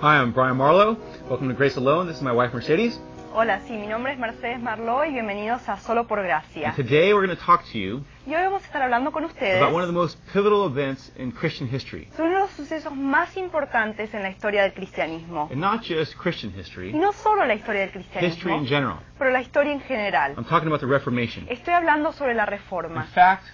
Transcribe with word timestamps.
Hi, 0.00 0.18
I'm 0.20 0.32
Brian 0.32 0.56
Marlowe. 0.56 0.96
Welcome 1.28 1.48
to 1.48 1.54
Grace 1.54 1.76
Alone. 1.76 2.06
This 2.06 2.16
is 2.16 2.22
my 2.22 2.32
wife 2.32 2.52
Mercedes. 2.54 2.98
Hola, 3.34 3.60
sí, 3.66 3.72
mi 3.76 3.86
nombre 3.86 4.12
es 4.12 4.18
Mercedes 4.18 4.58
Marlowe 4.60 5.06
y 5.06 5.12
bienvenidos 5.12 5.68
a 5.68 5.78
Solo 5.78 6.06
por 6.06 6.22
Gracia. 6.22 6.68
And 6.68 6.76
today 6.76 7.12
we're 7.12 7.26
going 7.26 7.36
to 7.36 7.44
talk 7.44 7.62
to 7.72 7.78
you 7.78 8.02
Y 8.26 8.34
hoy 8.34 8.42
vamos 8.44 8.62
a 8.62 8.66
estar 8.66 8.82
hablando 8.82 9.12
con 9.12 9.24
ustedes 9.24 9.60
about 9.60 9.74
one 9.74 9.82
of 9.82 9.88
the 9.88 9.92
most 9.94 10.18
pivotal 10.32 10.66
events 10.66 11.12
in 11.16 11.30
Christian 11.30 11.68
history. 11.68 12.08
sobre 12.16 12.30
uno 12.30 12.36
de 12.36 12.40
los 12.46 12.50
sucesos 12.52 12.94
más 12.96 13.36
importantes 13.36 14.12
en 14.14 14.22
la 14.22 14.30
historia 14.30 14.62
del 14.62 14.72
cristianismo. 14.72 15.48
And 15.52 15.60
not 15.60 15.82
just 15.82 16.16
Christian 16.16 16.52
Y 16.56 16.60
history, 16.60 16.92
no 16.92 17.12
solo 17.12 17.44
la 17.44 17.54
historia 17.54 17.82
del 17.86 17.88
history 17.90 18.04
in 18.26 18.30
cristianismo, 18.32 18.66
general. 18.66 18.98
pero 19.18 19.30
la 19.30 19.40
historia 19.42 19.72
en 19.72 19.80
general. 19.82 20.32
I'm 20.36 20.44
talking 20.44 20.68
about 20.68 20.80
the 20.80 20.86
Reformation. 20.86 21.46
Estoy 21.48 21.74
hablando 21.74 22.12
sobre 22.12 22.34
la 22.34 22.44
In 22.44 22.50
reforma. 22.50 23.04
fact, 23.14 23.44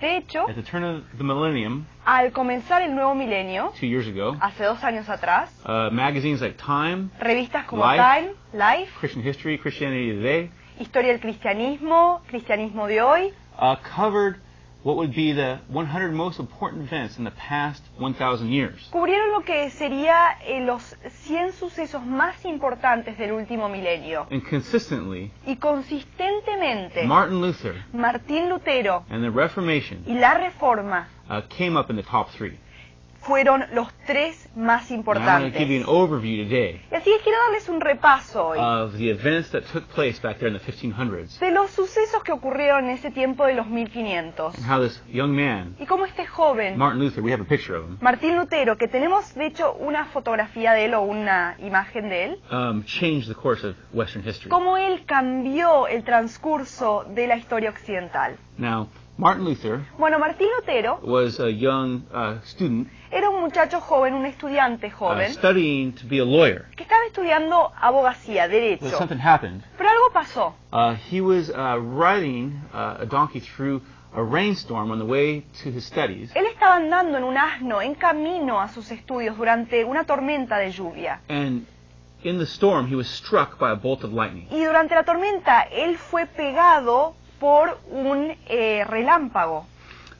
De 0.00 0.16
hecho, 0.16 0.48
at 0.48 0.56
the 0.56 0.62
turn 0.62 0.84
of 0.84 1.04
the 1.16 1.24
millennium, 1.24 1.86
al 2.04 2.30
comenzar 2.32 2.82
el 2.82 2.94
nuevo 2.94 3.14
milenio, 3.14 3.72
two 3.78 3.86
years 3.86 4.06
ago, 4.06 4.36
hace 4.40 4.64
dos 4.64 4.82
años 4.82 5.08
atrás, 5.08 5.50
uh, 5.64 5.90
magazines 5.90 6.40
like 6.40 6.56
Time, 6.56 7.10
revistas 7.20 7.64
como 7.66 7.82
Life. 7.84 7.96
Time, 8.02 8.34
Life, 8.52 8.92
Christian 8.98 9.24
History, 9.24 9.56
Christianity 9.58 10.12
Today, 10.12 10.50
Historia 10.78 11.12
del 11.12 11.20
Cristianismo, 11.20 12.20
Cristianismo 12.26 12.86
de 12.88 13.00
hoy, 13.00 13.32
uh, 13.58 13.76
covered 13.96 14.40
what 14.84 14.96
would 14.96 15.14
be 15.14 15.32
the 15.32 15.58
100 15.68 16.12
most 16.12 16.38
important 16.38 16.82
events 16.82 17.16
in 17.18 17.24
the 17.24 17.30
past 17.32 17.82
1,000 17.98 18.48
years. 18.52 18.88
cubrieron 18.92 19.32
lo 19.32 19.42
que 19.42 19.70
sería 19.70 20.38
eh, 20.46 20.60
los 20.60 20.94
100 21.24 21.54
sucesos 21.54 22.04
más 22.04 22.44
importantes 22.44 23.16
del 23.18 23.32
último 23.32 23.68
milenio. 23.68 24.26
And 24.30 24.42
consistently, 24.48 25.32
Y 25.46 25.56
consistentemente, 25.56 27.04
Martin 27.06 27.40
Luther 27.40 27.74
Martín 27.92 28.48
Lutero 28.48 29.04
and 29.08 29.24
the 29.24 29.30
Reformation 29.30 30.04
y 30.06 30.14
la 30.14 30.34
Reforma 30.34 31.08
uh, 31.30 31.40
came 31.48 31.76
up 31.78 31.90
in 31.90 31.96
the 31.96 32.02
top 32.02 32.30
three. 32.30 32.58
Fueron 33.24 33.64
los 33.72 33.88
tres 34.06 34.48
más 34.54 34.90
importantes. 34.90 35.60
Y 35.60 35.82
así 36.94 37.10
que 37.10 37.18
quiero 37.22 37.38
darles 37.44 37.68
un 37.68 37.80
repaso 37.80 38.48
hoy 38.48 38.58
of 38.58 38.96
the 38.96 39.10
events 39.10 39.50
that 39.50 39.62
took 39.72 39.84
place 39.94 40.20
back 40.20 40.38
there 40.38 40.48
in 40.48 40.58
the 40.58 40.64
1500s 40.64 41.38
de 41.40 41.50
los 41.50 41.70
sucesos 41.70 42.22
que 42.22 42.32
ocurrieron 42.32 42.84
en 42.84 42.90
ese 42.90 43.10
tiempo 43.10 43.46
de 43.46 43.54
los 43.54 43.66
1500. 43.66 44.54
and 44.56 44.64
how 44.66 44.80
this 44.80 45.02
young 45.10 45.34
man, 45.34 45.74
Y 45.80 45.86
cómo 45.86 46.04
este 46.04 46.26
joven, 46.26 46.76
Martin 46.78 47.00
Luther, 47.00 47.22
we 47.22 47.32
have 47.32 47.42
a 47.42 47.46
picture 47.46 47.76
of 47.76 47.84
him, 47.88 47.98
Martín 48.00 48.36
Lutero, 48.36 48.76
que 48.76 48.88
tenemos 48.88 49.34
de 49.34 49.46
hecho 49.46 49.72
una 49.74 50.04
fotografía 50.06 50.72
de 50.72 50.84
él 50.86 50.94
o 50.94 51.02
una 51.02 51.56
imagen 51.60 52.08
de 52.08 52.24
él, 52.24 52.38
um, 52.52 52.84
changed 52.84 53.28
the 53.28 53.34
course 53.34 53.66
of 53.66 53.74
Western 53.92 54.22
history. 54.26 54.50
cómo 54.50 54.76
él 54.76 55.04
cambió 55.06 55.86
el 55.88 56.04
transcurso 56.04 57.04
de 57.14 57.26
la 57.26 57.36
historia 57.36 57.70
occidental. 57.70 58.36
Now, 58.58 58.88
Martin 59.16 59.44
Luther 59.44 59.86
Bueno, 59.98 60.18
Martín 60.18 60.48
Lutero 60.58 61.00
was 61.02 61.38
a 61.40 61.50
young 61.50 62.02
uh, 62.12 62.38
student 62.44 62.88
era 63.12 63.30
un 63.30 63.42
muchacho 63.42 63.80
joven, 63.80 64.12
un 64.14 64.26
estudiante 64.26 64.88
uh, 64.88 64.90
joven, 64.90 65.32
studying 65.32 65.92
to 65.92 66.04
be 66.06 66.18
a 66.18 66.24
lawyer. 66.24 66.66
que 66.76 66.82
estaba 66.82 67.04
estudiando 67.06 67.70
abogacía, 67.80 68.46
But 68.48 68.52
derecho. 68.52 68.98
something 68.98 69.18
happened. 69.20 69.62
Pero 69.78 69.88
algo 69.88 70.10
pasó. 70.12 70.54
Uh, 70.72 70.96
he 71.08 71.20
was 71.20 71.48
uh, 71.50 71.78
riding 71.78 72.60
uh, 72.72 72.96
a 73.02 73.06
donkey 73.06 73.38
through 73.38 73.82
a 74.16 74.22
rainstorm 74.22 74.90
on 74.90 74.98
the 74.98 75.04
way 75.04 75.44
to 75.62 75.70
his 75.70 75.84
studies, 75.84 76.30
Él 76.34 76.46
estaba 76.46 76.76
andando 76.76 77.16
en 77.18 77.24
un 77.24 77.36
asno 77.36 77.80
en 77.82 77.94
camino 77.94 78.60
a 78.60 78.68
sus 78.68 78.90
estudios 78.90 79.36
durante 79.36 79.84
una 79.84 80.04
tormenta 80.04 80.58
de 80.58 80.72
lluvia. 80.72 81.20
and 81.28 81.66
in 82.24 82.38
the 82.38 82.46
storm, 82.46 82.86
he 82.88 82.96
was 82.96 83.06
struck 83.06 83.58
by 83.60 83.70
a 83.70 83.76
bolt 83.76 84.02
of 84.02 84.12
lightning. 84.12 84.48
Y 84.50 84.64
durante 84.64 84.94
la 84.96 85.04
tormenta 85.04 85.62
él 85.70 85.98
fue 85.98 86.26
pegado 86.26 87.14
por 87.44 87.78
un 87.90 88.34
eh, 88.48 88.84
relámpago. 88.88 89.66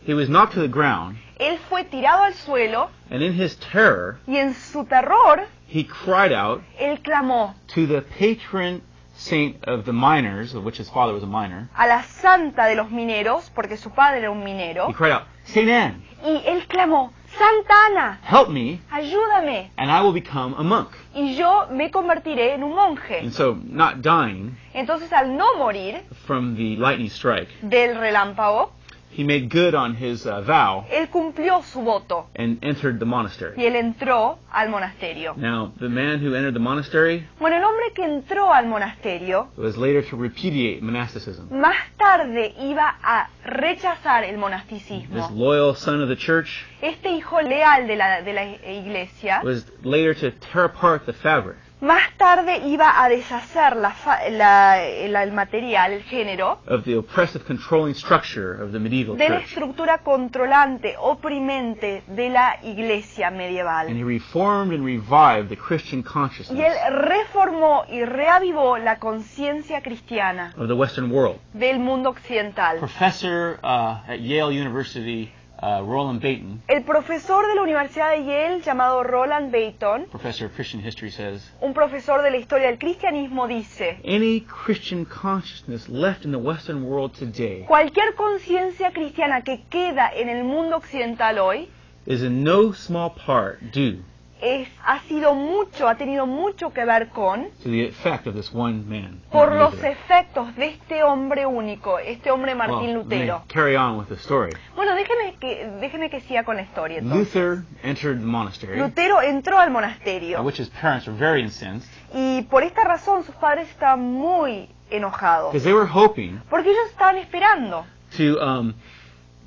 He 0.04 0.12
was 0.12 0.28
knocked 0.28 0.52
to 0.52 0.60
the 0.60 0.68
ground, 0.68 1.16
Él 1.40 1.58
fue 1.70 1.84
tirado 1.84 2.22
al 2.22 2.34
suelo 2.34 2.90
and 3.10 3.22
in 3.22 3.32
his 3.32 3.56
terror, 3.56 4.18
y 4.26 4.36
en 4.36 4.52
su 4.54 4.84
terror 4.84 5.46
he 5.66 5.84
cried 5.84 6.32
out 6.32 6.60
él 6.78 7.00
clamó 7.02 7.54
to 7.68 7.86
the 7.86 8.02
patron 8.02 8.82
saint 9.16 9.56
of 9.64 9.86
the 9.86 9.92
miners, 9.92 10.52
of 10.54 10.64
which 10.64 10.76
his 10.76 10.90
father 10.90 11.14
was 11.14 11.22
a 11.22 11.26
miner. 11.26 11.70
a 11.74 11.86
la 11.86 12.02
santa 12.02 12.66
de 12.66 12.74
los 12.74 12.90
mineros, 12.90 13.50
porque 13.54 13.78
su 13.78 13.88
padre 13.88 14.18
era 14.18 14.30
un 14.30 14.44
minero, 14.44 14.90
He 14.90 14.92
cried 14.92 15.12
out, 15.12 15.22
Saint 15.46 15.70
Anne, 15.70 16.02
y 16.22 16.42
él 16.46 16.66
clamó, 16.68 17.10
Santa 17.38 17.74
Ana, 17.90 18.18
help 18.22 18.48
me, 18.48 18.80
ayúdame, 18.90 19.70
and 19.76 19.90
I 19.90 20.00
will 20.02 20.12
become 20.12 20.54
a 20.56 20.62
monk. 20.62 20.88
y 21.14 21.34
yo 21.36 21.66
me 21.70 21.90
convertiré 21.90 22.54
en 22.54 22.62
un 22.62 22.74
monje. 22.74 23.18
And 23.20 23.32
so, 23.32 23.56
not 23.64 24.02
dying 24.02 24.56
Entonces 24.72 25.12
al 25.12 25.36
no 25.36 25.56
morir 25.56 26.02
from 26.26 26.56
the 26.56 26.76
lightning 26.76 27.10
strike, 27.10 27.48
del 27.62 27.96
relámpago, 27.96 28.70
he 29.16 29.25
made 29.25 29.48
good 29.48 29.75
on 29.75 29.94
his 29.94 30.26
uh, 30.26 30.41
vow 30.42 30.84
él 30.91 31.08
cumplió 31.08 31.62
su 31.62 31.80
voto 31.82 32.26
and 32.36 32.58
entered 32.62 32.98
the 32.98 33.04
y 33.04 33.08
monastery. 33.08 33.54
él 33.64 33.76
entró 33.76 34.38
al 34.52 34.69
monasterio. 34.69 35.34
Now, 35.36 35.72
the 35.78 35.88
man 35.88 36.20
who 36.20 36.34
entered 36.34 36.54
the 36.54 36.60
monastery 36.60 37.26
Bueno, 37.41 37.56
el 37.56 37.64
hombre 37.64 37.92
que 37.94 38.04
entró 38.04 38.52
al 38.52 38.66
monasterio 38.66 39.48
was 39.56 39.76
later 39.76 40.02
to 40.08 40.16
repudiate 40.16 40.80
monasticism. 40.82 41.48
más 41.50 41.76
tarde 41.97 42.54
iba 42.60 42.97
a 43.02 43.28
rechazar 43.44 44.25
el 44.25 44.30
This 44.32 44.38
monasticismo. 44.41 45.31
loyal 45.32 45.75
son 45.75 46.02
of 46.02 46.08
the 46.08 46.16
church 46.16 46.64
Este 46.82 47.10
hijo 47.10 47.41
leal 47.41 47.86
de 47.86 47.96
la, 47.96 48.20
de 48.22 48.32
la 48.32 48.44
iglesia 48.44 49.41
was 49.44 49.64
later 49.82 50.14
to 50.14 50.31
tear 50.52 50.64
apart 50.64 51.06
the 51.06 51.12
fabric 51.12 51.56
más 51.84 52.10
tarde 52.16 52.58
iba 52.66 53.02
a 53.02 53.08
deshacer 53.08 53.76
la 53.76 53.90
fa- 53.90 54.28
la- 54.30 54.76
la- 55.08 55.22
el 55.22 55.32
material, 55.32 55.92
el 55.92 56.02
género, 56.02 56.58
of 56.68 56.84
the 56.84 56.96
oppressive 56.96 57.44
controlling 57.44 57.94
structure 57.94 58.60
of 58.62 58.72
the 58.72 58.78
medieval 58.78 59.16
de 59.16 59.28
la 59.28 59.38
estructura 59.40 59.98
controlante, 59.98 60.96
oprimente 60.98 62.02
de 62.08 62.30
la 62.30 62.56
iglesia 62.62 63.28
And 63.28 63.36
medieval. 63.36 63.88
he 63.88 64.02
reformed 64.02 64.72
and 64.72 64.84
revived 64.84 65.48
the 65.50 65.56
Christian 65.56 66.00
Y 66.00 66.02
él 66.02 66.04
consciousness 66.12 66.74
reformó 66.90 67.84
y 67.88 68.04
reavivó 68.04 68.78
la 68.78 68.98
conciencia 68.98 69.80
cristiana 69.82 70.52
of 70.56 70.66
the 70.68 70.74
Western 70.74 71.10
world. 71.12 71.38
del 71.52 71.78
mundo 71.78 72.10
occidental. 72.10 72.78
Professor 72.78 73.58
uh, 73.62 74.10
at 74.10 74.20
Yale 74.20 74.52
University, 74.58 75.30
uh, 75.64 75.82
Roland 75.82 76.20
Baton, 76.20 76.62
El 76.69 76.82
profesor 76.84 77.47
de 77.47 77.54
la 77.54 77.62
Universidad 77.62 78.10
de 78.12 78.25
Yale 78.25 78.60
llamado 78.60 79.02
Roland 79.02 79.50
Baton, 79.50 80.06
professor 80.10 80.47
of 80.47 80.54
Christian 80.54 80.82
history, 80.84 81.10
says 81.10 81.50
un 81.60 81.72
profesor 81.72 82.22
de 82.22 82.30
la 82.30 82.36
historia 82.36 82.66
del 82.66 82.78
cristianismo, 82.78 83.48
dice, 83.48 83.98
any 84.04 84.41
Christian 84.41 85.06
consciousness 85.06 85.88
left 85.88 86.25
in 86.25 86.32
the 86.32 86.38
Western 86.38 86.84
world 86.84 87.14
today 87.14 87.64
cualquier 87.66 88.14
conciencia 88.14 88.92
cristiana 88.92 89.42
que 89.42 89.64
queda 89.70 90.10
en 90.14 90.28
el 90.28 90.44
mundo 90.44 90.76
occidental 90.76 91.38
hoy 91.38 91.69
is 92.06 92.22
in 92.22 92.44
no 92.44 92.72
small 92.72 93.10
part 93.14 93.60
due 93.72 94.02
es, 94.40 94.68
ha 94.84 95.00
sido 95.00 95.34
mucho, 95.34 95.88
ha 95.88 95.94
tenido 95.96 96.26
mucho 96.26 96.72
que 96.72 96.84
ver 96.84 97.08
con 97.08 97.44
to 97.62 97.70
the 97.70 97.86
effect 97.86 98.26
of 98.26 98.34
this 98.34 98.52
one 98.52 98.84
man. 98.86 99.20
por 99.30 99.48
Martin 99.50 99.58
los 99.58 99.74
Luther. 99.74 99.90
efectos 99.92 100.56
de 100.56 100.66
este 100.66 101.02
hombre 101.02 101.46
único, 101.46 101.98
este 101.98 102.30
hombre 102.30 102.54
Martín 102.54 102.76
Well, 102.76 102.86
let 102.86 103.04
me 103.04 103.24
Lutero. 103.26 103.42
carry 103.48 103.76
on 103.76 103.98
with 103.98 104.08
the 104.08 104.16
story. 104.16 104.52
Bueno, 104.76 104.94
déjeme 104.94 105.36
que, 105.40 105.66
déjeme 105.81 106.10
que 106.10 106.20
siga 106.20 106.44
con 106.44 106.56
la 106.56 106.62
historia. 106.62 106.98
entonces. 106.98 107.34
Luther 107.34 107.62
entered 107.82 108.20
the 108.20 108.26
monastery, 108.26 108.78
Lutero 108.78 109.20
entró 109.22 109.58
al 109.58 109.69
at 109.69 109.72
monasterio 109.72 110.42
which 110.42 110.58
his 110.58 110.69
parents 110.70 111.06
were 111.06 111.16
very 111.16 111.42
incensed 111.42 111.88
y 112.12 112.42
por 112.50 112.62
esta 112.62 112.84
razón 112.84 113.25
sus 113.25 113.34
padres 113.37 113.69
estaban 113.70 114.00
muy 114.12 114.69
enojados 114.90 115.52
because 115.52 115.64
they 115.64 115.72
were 115.75 115.87
hoping 115.88 116.40
porque 116.50 116.70
ellos 116.70 116.90
estaban 116.90 117.16
esperando 117.19 117.84
to 118.16 118.38
um, 118.40 118.75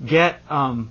get 0.05 0.41
um, 0.49 0.89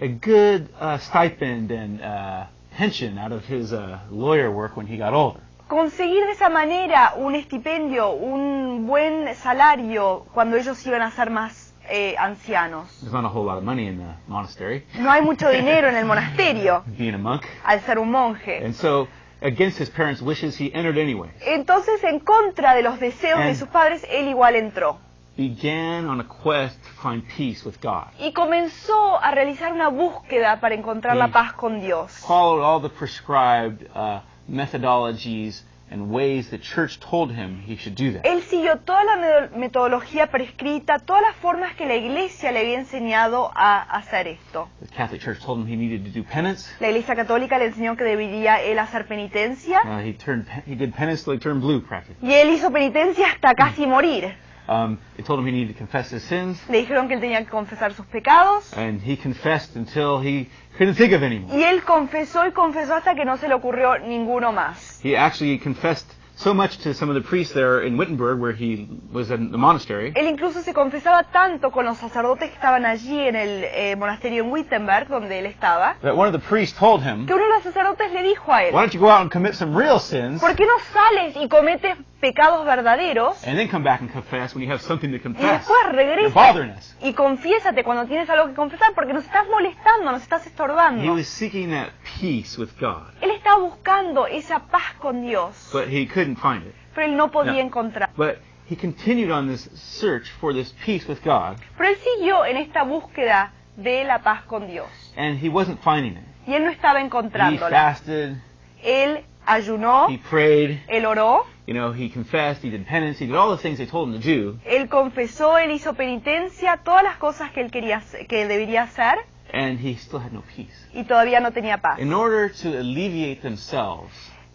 a 0.00 0.08
good 0.08 0.68
uh, 0.80 0.98
stipend 0.98 1.70
and 1.70 2.02
uh, 2.02 2.44
pension 2.76 3.18
out 3.18 3.32
of 3.32 3.44
his 3.48 3.72
uh, 3.72 3.98
lawyer 4.10 4.50
work 4.50 4.76
when 4.76 4.86
he 4.86 4.96
got 4.96 5.12
older. 5.14 5.40
conseguir 5.68 6.24
de 6.26 6.32
esa 6.32 6.48
manera 6.48 7.14
un 7.16 7.34
estipendio, 7.34 8.10
un 8.10 8.86
buen 8.86 9.34
salario 9.34 10.26
cuando 10.32 10.56
ellos 10.56 10.84
iban 10.86 11.02
a 11.02 11.10
ser 11.10 11.30
más 11.30 11.74
eh, 11.88 12.14
ancianos. 12.18 12.86
There's 13.00 13.12
not 13.12 13.24
a 13.24 13.28
whole 13.28 13.44
lot 13.44 13.58
of 13.58 13.64
money 13.64 13.86
in 13.86 13.98
the 13.98 14.14
monastery, 14.28 14.84
No 14.98 15.10
hay 15.10 15.22
mucho 15.22 15.48
dinero 15.50 15.88
en 15.88 15.96
el 15.96 16.04
monasterio 16.04 16.84
being 16.98 17.14
a 17.14 17.18
monk, 17.18 17.42
al 17.64 17.80
ser 17.80 17.98
un 17.98 18.10
monje. 18.10 18.64
and 18.64 18.74
so 18.74 19.08
against 19.42 19.78
his 19.78 19.90
parents' 19.90 20.22
wishes, 20.22 20.56
he 20.56 20.72
entered 20.74 20.98
anyway. 20.98 21.30
Entonces, 21.46 22.02
en 22.04 22.20
contra 22.20 22.74
de 22.74 22.82
los 22.82 22.98
deseos 23.00 23.40
de 23.44 23.54
sus 23.54 23.68
padres, 23.68 24.04
él 24.10 24.28
igual 24.28 24.54
entró. 24.56 24.98
Began 25.36 26.06
on 26.08 26.18
a 26.20 26.24
quest 26.24 26.76
to 26.82 26.90
find 27.02 27.22
peace 27.28 27.62
with 27.64 27.78
God. 27.82 28.06
Y 28.18 28.32
comenzó 28.32 29.22
a 29.22 29.30
realizar 29.32 29.72
una 29.72 29.88
búsqueda 29.88 30.60
para 30.60 30.74
encontrar 30.74 31.14
la 31.16 31.26
Sí. 31.26 31.32
paz 31.32 31.52
con 31.52 31.80
Dios. 31.80 32.10
Followed 32.26 32.62
all 32.64 32.80
the 32.80 32.88
prescribed 32.88 33.86
uh, 33.94 34.20
methodologies 34.48 35.62
and 35.90 36.10
ways 36.10 36.48
the 36.50 36.58
church 36.58 36.98
told 37.00 37.30
him 37.32 37.62
he 37.66 37.76
should 37.76 37.94
do 37.94 38.12
that. 38.12 38.24
Él 38.24 38.42
siguió 38.42 38.78
toda 38.80 39.04
la 39.04 39.16
me- 39.16 39.58
metodología 39.58 40.26
prescrita, 40.28 40.98
todas 41.00 41.20
las 41.22 41.36
formas 41.36 41.74
que 41.76 41.84
la 41.86 41.94
iglesia 41.96 42.50
le 42.50 42.60
había 42.60 42.78
enseñado 42.80 43.52
a 43.54 43.82
hacer 43.82 44.26
esto. 44.28 44.68
The 44.80 44.88
Catholic 44.96 45.20
Church 45.22 45.38
told 45.44 45.60
him 45.60 45.66
he 45.68 45.76
needed 45.76 46.02
to 46.10 46.18
do 46.18 46.24
penance. 46.24 46.74
La 46.80 46.88
iglesia 46.88 47.14
católica 47.14 47.58
le 47.58 47.66
enseñó 47.66 47.94
que 47.96 48.04
debería 48.04 48.60
él 48.62 48.78
hacer 48.78 49.06
penitencia 49.06 49.82
Uh, 49.84 49.98
he 50.00 50.14
turned 50.14 50.46
he 50.66 50.74
did 50.74 50.94
penance 50.94 51.22
till 51.24 51.34
he 51.34 51.38
turned 51.38 51.60
blue 51.60 51.80
practically. 51.82 52.16
y 52.26 52.32
él 52.34 52.48
hizo 52.50 52.70
penitencia 52.72 53.26
hasta 53.28 53.54
casi 53.54 53.86
morir. 53.86 54.34
Um, 54.68 54.98
they 55.16 55.22
told 55.22 55.38
him 55.40 55.46
he 55.46 55.52
needed 55.52 55.74
to 55.74 55.78
confess 55.78 56.10
his 56.10 56.22
sins, 56.24 56.60
Le 56.68 56.78
dijeron 56.78 57.06
que 57.08 57.14
él 57.14 57.20
tenía 57.20 57.38
que 57.38 57.50
confesar 57.50 57.92
sus 57.94 58.06
pecados. 58.06 58.72
and 58.76 59.00
he 59.00 59.16
confessed 59.16 59.76
until 59.76 60.18
he 60.20 60.48
couldn't 60.76 60.94
think 60.96 61.12
of 61.12 61.22
any 61.22 61.38
more. 61.38 61.56
Y 61.56 61.62
él 61.62 61.82
confesó 61.84 62.46
y 62.46 62.52
confesó 62.52 62.94
hasta 62.96 63.14
que 63.14 63.24
no 63.24 63.36
se 63.36 63.48
le 63.48 63.54
ocurrió 63.54 63.98
ninguno 63.98 64.52
más. 64.52 65.00
He 65.04 65.16
actually 65.16 65.58
confessed 65.58 66.06
so 66.38 66.52
much 66.52 66.76
to 66.78 66.92
some 66.92 67.08
of 67.10 67.14
the 67.14 67.26
priests 67.26 67.54
there 67.54 67.80
in 67.80 67.96
Wittenberg, 67.96 68.38
where 68.38 68.52
he 68.52 68.86
was 69.10 69.30
in 69.30 69.50
the 69.52 69.56
monastery, 69.56 70.12
Él 70.14 70.26
incluso 70.26 70.60
se 70.60 70.74
confesaba 70.74 71.22
tanto 71.32 71.70
con 71.70 71.86
los 71.86 71.96
sacerdotes 71.96 72.50
que 72.50 72.54
estaban 72.56 72.84
allí 72.84 73.20
en 73.20 73.36
el 73.36 73.64
eh, 73.64 73.96
monasterio 73.96 74.44
en 74.44 74.50
Wittenberg, 74.50 75.08
donde 75.08 75.38
él 75.38 75.46
estaba, 75.46 75.96
that 76.02 76.14
one 76.14 76.26
of 76.28 76.34
the 76.38 76.46
priests 76.46 76.76
told 76.78 77.02
him, 77.02 77.24
que 77.26 77.32
uno 77.32 77.42
de 77.44 77.50
los 77.54 77.62
sacerdotes 77.62 78.12
le 78.12 78.22
dijo 78.22 78.52
a 78.52 78.64
él, 78.64 78.74
Why 78.74 78.80
don't 78.82 78.92
you 78.92 79.00
go 79.00 79.08
out 79.08 79.22
and 79.22 79.30
commit 79.30 79.54
some 79.54 79.74
real 79.74 79.98
sins, 79.98 80.38
¿por 80.40 80.54
qué 80.54 80.66
no 80.66 80.74
sales 80.92 81.36
y 81.36 81.48
cometes 81.48 81.96
pecados 82.26 82.64
verdaderos 82.66 83.36
and 83.46 83.56
then 83.56 83.68
come 83.68 83.84
back 83.84 84.00
and 84.00 84.10
confess 84.10 84.54
when 84.54 84.64
you 84.64 84.70
have 84.72 84.80
something 84.82 85.10
to 85.10 85.16
y 85.16 85.20
confess? 85.20 85.60
después 85.60 85.78
You're 85.84 85.92
regresa 85.96 86.96
y 87.00 87.12
confiésate 87.12 87.84
cuando 87.84 88.06
tienes 88.06 88.28
algo 88.28 88.48
que 88.48 88.54
confesar 88.54 88.92
porque 88.94 89.12
nos 89.12 89.24
estás 89.24 89.46
molestando, 89.48 90.10
nos 90.10 90.22
estás 90.22 90.44
He 90.44 90.48
estorbando? 90.50 91.12
was 91.14 91.26
seeking 91.28 91.70
that 91.70 91.90
peace 92.20 92.58
with 92.58 92.70
God, 92.80 93.12
Él 93.20 93.30
estaba 93.30 93.58
buscando 93.58 94.26
esa 94.26 94.58
paz 94.60 94.94
con 94.98 95.22
Dios, 95.22 95.70
but 95.72 95.88
he 95.88 96.06
couldn't 96.06 96.36
find 96.38 96.66
it. 96.66 96.74
pero 96.94 97.06
él 97.06 97.16
no 97.16 97.30
podía 97.30 97.52
No. 97.52 97.58
encontrar. 97.60 98.10
But 98.16 98.38
he 98.68 98.76
continued 98.76 99.30
on 99.30 99.46
this 99.48 99.70
search 99.74 100.28
for 100.40 100.52
this 100.52 100.72
peace 100.84 101.06
with 101.08 101.18
God, 101.24 101.58
Pero 101.76 101.90
él 101.90 101.96
siguió 101.96 102.44
en 102.44 102.56
esta 102.56 102.82
búsqueda 102.82 103.52
de 103.76 104.02
la 104.04 104.18
paz 104.20 104.42
con 104.46 104.66
Dios 104.66 104.88
and 105.16 105.38
he 105.38 105.48
wasn't 105.48 105.78
finding 105.82 106.14
it. 106.16 106.24
y 106.48 106.54
él 106.54 106.64
no 106.64 106.70
estaba 106.70 107.00
He 107.00 107.04
encontrándola. 107.04 107.70
fasted, 107.70 108.36
Él 108.82 109.24
ayunó, 109.46 110.08
he 110.10 110.18
prayed, 110.18 110.80
él 110.88 111.06
oró, 111.06 111.44
you 111.66 111.74
know, 111.74 111.92
he 111.92 112.08
confessed, 112.08 112.62
he 112.62 112.70
did 112.70 112.86
penance, 112.86 113.18
he 113.18 113.26
did 113.26 113.34
all 113.34 113.50
the 113.50 113.58
things 113.58 113.78
they 113.78 113.86
told 113.86 114.08
him 114.08 114.20
to 114.20 114.26
do, 114.26 114.58
él 114.64 114.88
confesó, 114.88 115.58
él 115.58 115.72
hizo 115.72 115.94
penitencia, 115.94 116.78
todas 116.84 117.02
las 117.02 117.16
cosas 117.16 117.50
que 117.52 117.60
él 117.60 117.70
quería 117.70 118.02
que 118.28 118.46
debería 118.46 118.82
hacer 118.82 119.18
and 119.52 119.78
he 119.78 119.94
still 119.96 120.18
had 120.18 120.32
no 120.32 120.42
peace. 120.54 120.74
y 120.92 121.04
todavía 121.04 121.40
no 121.40 121.50
tenía 121.52 121.80
paz. 121.80 121.98
In 121.98 122.12
order 122.12 122.50
to 122.50 122.68
alleviate 122.78 123.42
themselves 123.42 124.12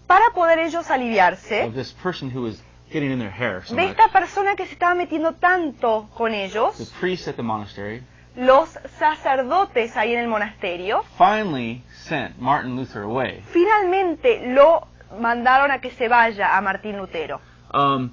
Para 0.07 0.31
poder 0.33 0.59
ellos 0.59 0.89
aliviarse 0.89 1.63
of 1.63 1.73
this 1.73 1.93
person 1.93 2.29
who 2.29 2.41
was 2.41 2.61
getting 2.91 3.11
in 3.11 3.19
their 3.19 3.31
hair 3.31 3.63
so 3.65 3.75
de 3.75 3.83
much, 3.83 3.91
esta 3.91 4.09
persona 4.09 4.55
que 4.55 4.65
se 4.65 4.73
estaba 4.73 4.95
metiendo 4.95 5.33
tanto 5.35 6.09
con 6.13 6.31
the 6.31 6.43
ellos, 6.45 6.93
priests 6.99 7.27
at 7.27 7.35
the 7.35 7.43
monastery 7.43 8.03
los 8.35 8.77
sacerdotes 8.97 9.97
ahí 9.97 10.13
en 10.13 10.21
el 10.21 10.27
monasterio 10.27 11.03
finally 11.17 11.83
sent 11.93 12.37
Martin 12.39 12.75
Luther 12.75 13.03
away 13.03 13.41
finalmente 13.51 14.41
lo 14.53 14.87
mandaron 15.19 15.71
a 15.71 15.79
que 15.79 15.91
se 15.91 16.07
vaya 16.07 16.57
a 16.57 16.61
Martín 16.61 16.97
Lutero 16.97 17.39
um, 17.73 18.11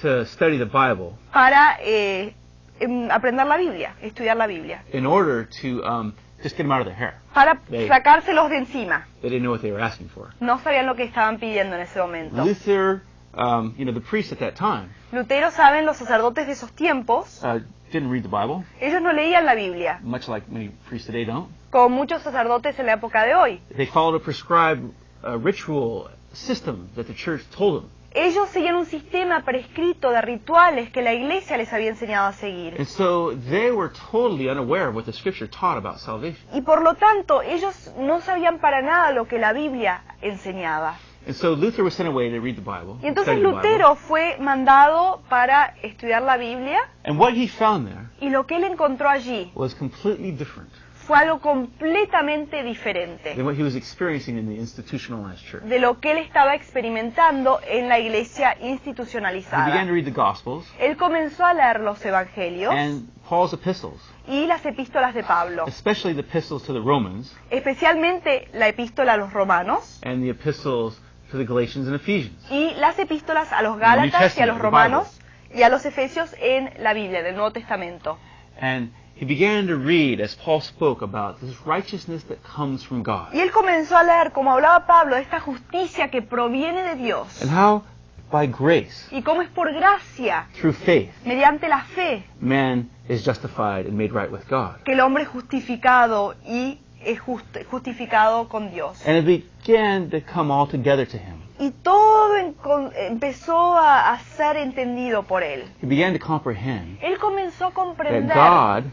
to 0.00 0.24
study 0.26 0.58
the 0.58 0.64
Bible 0.64 1.12
para 1.32 1.78
eh, 1.82 2.34
em, 2.80 3.10
aprender 3.10 3.46
la 3.46 3.56
Biblia, 3.56 3.94
estudiar 4.02 4.36
la 4.36 4.46
Biblia, 4.46 4.82
in 4.92 5.06
order 5.06 5.46
to 5.60 5.82
um, 5.84 6.14
just 6.42 6.56
get 6.56 6.64
them 6.64 6.72
out 6.72 6.80
of 6.80 6.86
their 6.86 6.96
hair. 6.96 7.14
para 7.34 7.58
Sí. 7.70 7.86
sacárselos 7.88 8.50
de 8.50 8.56
encima. 8.58 9.06
They 9.20 9.30
didn't 9.30 9.42
know 9.44 9.52
what 9.52 9.62
they 9.62 9.70
were 9.72 9.82
asking 9.82 10.08
for. 10.08 10.30
No 10.40 10.58
sabían 10.58 10.86
lo 10.86 10.94
que 10.96 11.04
estaban 11.04 11.38
pidiendo 11.38 11.76
en 11.76 11.82
ese 11.82 11.98
momento. 12.00 12.44
Luther, 12.44 13.02
um, 13.34 13.74
you 13.78 13.84
know, 13.84 13.94
the 13.94 14.00
priests 14.00 14.32
at 14.32 14.38
that 14.40 14.54
time 14.56 14.88
Lutero, 15.12 15.50
saben, 15.50 15.86
los 15.86 15.96
sacerdotes 15.98 16.46
de 16.46 16.52
esos 16.52 16.72
tiempos, 16.72 17.42
uh, 17.44 17.60
didn't 17.92 18.10
read 18.10 18.22
the 18.22 18.28
Bible, 18.28 18.64
ellos 18.80 19.00
no 19.02 19.12
leían 19.12 19.44
la 19.44 19.54
Biblia, 19.54 20.00
much 20.02 20.26
like 20.28 20.50
many 20.50 20.70
priests 20.88 21.06
today 21.06 21.24
don't. 21.24 21.48
como 21.70 21.88
muchos 21.90 22.22
sacerdotes 22.22 22.78
en 22.78 22.86
la 22.86 22.94
época 22.94 23.24
de 23.24 23.34
hoy. 23.34 23.60
They 23.76 23.86
followed 23.86 24.16
a 24.16 24.24
prescribed 24.24 24.90
uh, 25.24 25.36
ritual 25.38 26.10
system 26.32 26.88
that 26.94 27.06
the 27.06 27.14
church 27.14 27.42
told 27.56 27.82
them. 27.82 27.90
Ellos 28.14 28.50
seguían 28.50 28.74
un 28.76 28.84
sistema 28.84 29.42
prescrito 29.42 30.10
de 30.10 30.20
rituales 30.20 30.90
que 30.90 31.00
la 31.00 31.14
iglesia 31.14 31.56
les 31.56 31.72
había 31.72 31.88
enseñado 31.88 32.26
a 32.26 32.32
seguir. 32.32 32.74
And 32.76 32.86
so 32.86 33.34
they 33.48 33.70
were 33.70 33.90
totally 34.10 34.50
unaware 34.50 34.88
of 34.88 34.94
what 34.94 35.04
the 35.04 35.12
scripture 35.14 35.48
taught 35.48 35.78
about 35.78 35.98
salvation. 35.98 36.42
Y 36.52 36.60
por 36.60 36.82
lo 36.82 36.94
tanto, 36.94 37.40
ellos 37.40 37.90
no 37.98 38.20
sabían 38.20 38.58
para 38.58 38.82
nada 38.82 39.12
lo 39.12 39.26
que 39.26 39.38
la 39.38 39.54
Biblia 39.54 40.02
enseñaba. 40.20 40.98
And 41.26 41.34
so 41.34 41.54
Luther 41.54 41.84
was 41.84 41.94
sent 41.94 42.08
away 42.08 42.28
to 42.30 42.40
read 42.40 42.56
the 42.56 42.62
Bible. 42.62 42.98
Y 43.02 43.06
entonces 43.06 43.34
study 43.34 43.40
the 43.40 43.48
Bible. 43.48 43.62
Lutero 43.62 43.94
fue 43.94 44.36
mandado 44.40 45.22
para 45.30 45.74
estudiar 45.82 46.22
la 46.22 46.36
Biblia 46.36 46.80
And 47.04 47.18
what 47.18 47.32
he 47.32 47.48
found 47.48 47.88
there 47.88 48.08
y 48.20 48.28
lo 48.28 48.46
que 48.46 48.56
él 48.56 48.64
encontró 48.64 49.08
allí 49.08 49.50
was 49.54 49.74
completely 49.74 50.32
different 50.32 50.70
fue 51.06 51.18
algo 51.18 51.40
completamente 51.40 52.62
diferente 52.62 53.34
than 53.34 53.44
what 53.44 53.54
he 53.56 53.62
was 53.62 53.74
experiencing 53.74 54.38
in 54.38 54.46
the 54.46 54.54
institutionalized 54.60 55.44
church. 55.44 55.62
de 55.64 55.78
lo 55.78 55.98
que 56.00 56.12
él 56.12 56.18
estaba 56.18 56.54
experimentando 56.54 57.60
en 57.68 57.88
la 57.88 57.98
iglesia 57.98 58.52
He 58.52 58.54
began 58.60 58.72
institucionalizada. 58.72 59.86
to 59.86 59.92
read 59.92 60.04
the 60.04 60.10
Gospels 60.10 60.64
Él 60.78 60.96
comenzó 60.96 61.44
a 61.44 61.54
leer 61.54 61.80
los 61.80 62.04
evangelios 62.04 62.72
and 62.74 63.08
Paul's 63.28 63.52
epistles, 63.52 64.00
y 64.28 64.46
las 64.46 64.64
epístolas 64.66 65.14
de 65.14 65.22
Pablo, 65.22 65.64
especially 65.66 66.14
the 66.14 66.20
epistles 66.20 66.62
to 66.64 66.72
the 66.72 66.80
Romans 66.80 67.34
especialmente 67.50 68.48
la 68.52 68.68
epístola 68.68 69.14
a 69.14 69.16
los 69.16 69.32
romanos 69.32 69.98
and 70.04 70.22
the 70.22 70.30
epistles 70.30 71.00
to 71.30 71.38
the 71.38 71.44
Galatians 71.44 71.86
and 71.88 71.96
Ephesians. 71.96 72.46
y 72.50 72.74
las 72.78 72.98
epístolas 72.98 73.52
a 73.52 73.62
los 73.62 73.78
gálatas 73.78 74.36
y 74.38 74.42
a 74.42 74.46
los 74.46 74.58
romanos 74.58 75.18
y 75.54 75.62
a 75.62 75.68
los 75.68 75.84
efesios 75.84 76.34
en 76.40 76.70
la 76.78 76.92
Biblia 76.94 77.22
del 77.22 77.34
Nuevo 77.34 77.50
Testamento. 77.52 78.18
And 78.60 78.92
he 79.14 79.24
began 79.24 79.66
to 79.66 79.76
read 79.76 80.20
as 80.20 80.34
Paul 80.34 80.60
spoke 80.60 81.02
about 81.02 81.38
this 81.40 81.54
righteousness 81.66 82.24
that 82.24 82.38
comes 82.42 82.82
from 82.84 83.02
God 83.02 83.32
Y 83.32 83.40
él 83.40 83.50
comenzó 83.50 83.96
a 83.96 84.02
leer, 84.02 84.32
como 84.32 84.50
hablaba 84.52 84.86
Pablo, 84.86 85.16
esta 85.16 85.40
justicia 85.40 86.10
que 86.10 86.22
proviene 86.22 86.82
de 86.82 86.94
Dios 86.96 87.42
and 87.42 87.50
how 87.50 87.82
by 88.30 88.46
grace, 88.46 89.08
y 89.10 89.22
cómo 89.22 89.42
es 89.42 89.48
por 89.50 89.70
gracia, 89.72 90.46
through 90.54 90.72
faith, 90.74 91.10
mediante 91.24 91.68
la 91.68 91.82
fe, 91.82 92.24
man 92.40 92.88
is 93.08 93.22
justified 93.24 93.86
and 93.86 93.92
made 93.96 94.12
right 94.12 94.30
with 94.32 94.48
God. 94.48 94.76
que 94.84 94.92
el 94.94 95.00
hombre 95.00 95.24
es 95.24 95.28
justificado 95.28 96.34
y 96.46 96.78
es 97.04 97.18
just- 97.20 97.58
justificado 97.70 98.48
con 98.48 98.70
Dios. 98.70 99.06
And 99.06 99.28
it 99.28 99.44
began 99.64 100.08
to 100.10 100.20
come 100.22 100.50
all 100.52 100.66
together 100.66 101.06
to 101.06 101.18
him. 101.18 101.42
Y 101.58 101.70
todo 101.82 102.36
en- 102.38 102.54
empezó 102.96 103.76
a, 103.76 104.12
a 104.14 104.18
ser 104.20 104.56
entendido 104.56 105.22
por 105.24 105.42
él. 105.42 105.64
He 105.82 105.86
began 105.86 106.12
to 106.18 106.24
comprehend 106.24 106.98
Él 107.02 107.18
comenzó 107.18 107.66
a 107.66 107.68
that 107.68 107.74
comprender 107.74 108.34
God 108.34 108.84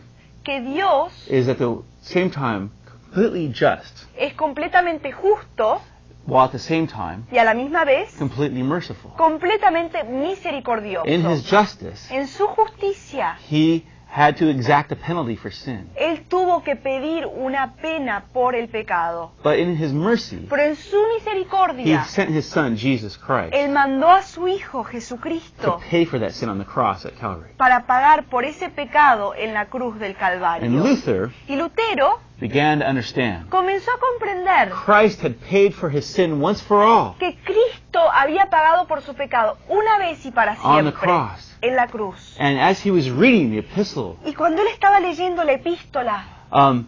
que 0.44 0.62
Dios 0.62 1.12
is 1.28 1.48
at 1.48 1.58
the 1.58 1.78
same 2.02 2.30
time 2.30 2.70
completely 3.12 3.50
just, 3.50 4.06
es 4.18 4.34
completamente 4.34 5.12
justo 5.12 5.82
while 6.26 6.46
at 6.46 6.52
the 6.52 6.60
same 6.60 6.88
time 6.88 7.26
y 7.32 7.38
a 7.40 7.44
la 7.44 7.54
misma 7.54 7.84
vez 7.86 8.16
completely 8.18 8.62
merciful. 8.64 9.12
completamente 9.18 10.04
misericordioso. 10.04 11.08
In 11.08 11.26
his 11.26 11.44
justice, 11.50 12.14
En 12.14 12.28
su 12.28 12.48
justicia, 12.48 13.38
he 13.50 13.84
had 14.12 14.36
to 14.38 14.50
exact 14.50 14.92
a 14.92 14.96
penalty 14.96 15.36
for 15.36 15.52
sin. 15.52 15.90
Él 15.96 16.26
tuvo 16.28 16.64
que 16.64 16.76
pedir 16.76 17.26
una 17.28 17.76
pena 17.76 18.24
por 18.34 18.56
el 18.56 18.68
pecado. 18.68 19.32
But 19.44 19.60
in 19.60 19.76
his 19.76 19.94
mercy, 19.94 20.48
Pero 20.50 20.64
en 20.64 20.76
su 20.76 20.98
he 20.98 21.14
misericordia, 21.20 22.04
sent 22.06 22.32
his 22.32 22.46
son, 22.46 22.76
Jesus 22.76 23.18
Christ, 23.18 23.54
Él 23.54 23.70
mandó 23.72 24.10
a 24.10 24.24
su 24.24 24.48
Hijo 24.48 24.80
to 24.84 24.90
Jesucristo 24.90 25.80
pay 25.92 26.06
for 26.06 26.20
that 26.20 26.32
sin 26.32 26.50
on 26.50 26.58
the 26.58 26.66
cross 26.66 27.06
at 27.06 27.14
Calvary. 27.20 27.52
para 27.58 27.86
pagar 27.86 28.24
por 28.26 28.46
ese 28.46 28.70
pecado 28.70 29.34
en 29.36 29.54
la 29.54 29.66
cruz 29.68 30.00
del 30.00 30.12
And 30.12 30.18
Calvario. 30.20 30.70
Luther 30.72 31.30
Y 31.48 31.56
Lutero 31.56 32.20
began 32.40 32.80
to 32.80 32.86
understand 32.88 33.48
comenzó 33.50 33.92
a 33.92 34.00
comprender 34.00 34.70
Christ 34.72 35.22
had 35.22 35.36
paid 35.50 35.74
for 35.74 35.90
his 35.92 36.06
sin 36.06 36.42
once 36.42 36.62
for 36.64 36.82
all 36.82 37.16
que 37.20 37.38
Cristo 37.44 38.00
había 38.12 38.50
pagado 38.50 38.88
por 38.88 39.02
su 39.02 39.14
pecado 39.14 39.58
una 39.68 39.98
vez 40.00 40.26
y 40.26 40.32
para 40.32 40.54
on 40.64 40.86
the 40.86 40.92
siempre 40.92 40.94
cross. 40.94 41.49
En 41.62 41.76
la 41.76 41.88
cruz. 41.88 42.36
And 42.40 42.60
as 42.60 42.84
he 42.86 42.92
was 42.92 43.10
reading 43.10 43.52
the 43.52 43.60
epistle 43.60 44.18
Y 44.26 44.34
cuando 44.34 44.62
él 44.62 44.68
estaba 44.70 45.00
leyendo 45.00 45.44
la 45.44 45.54
epístola 45.54 46.26
um, 46.52 46.86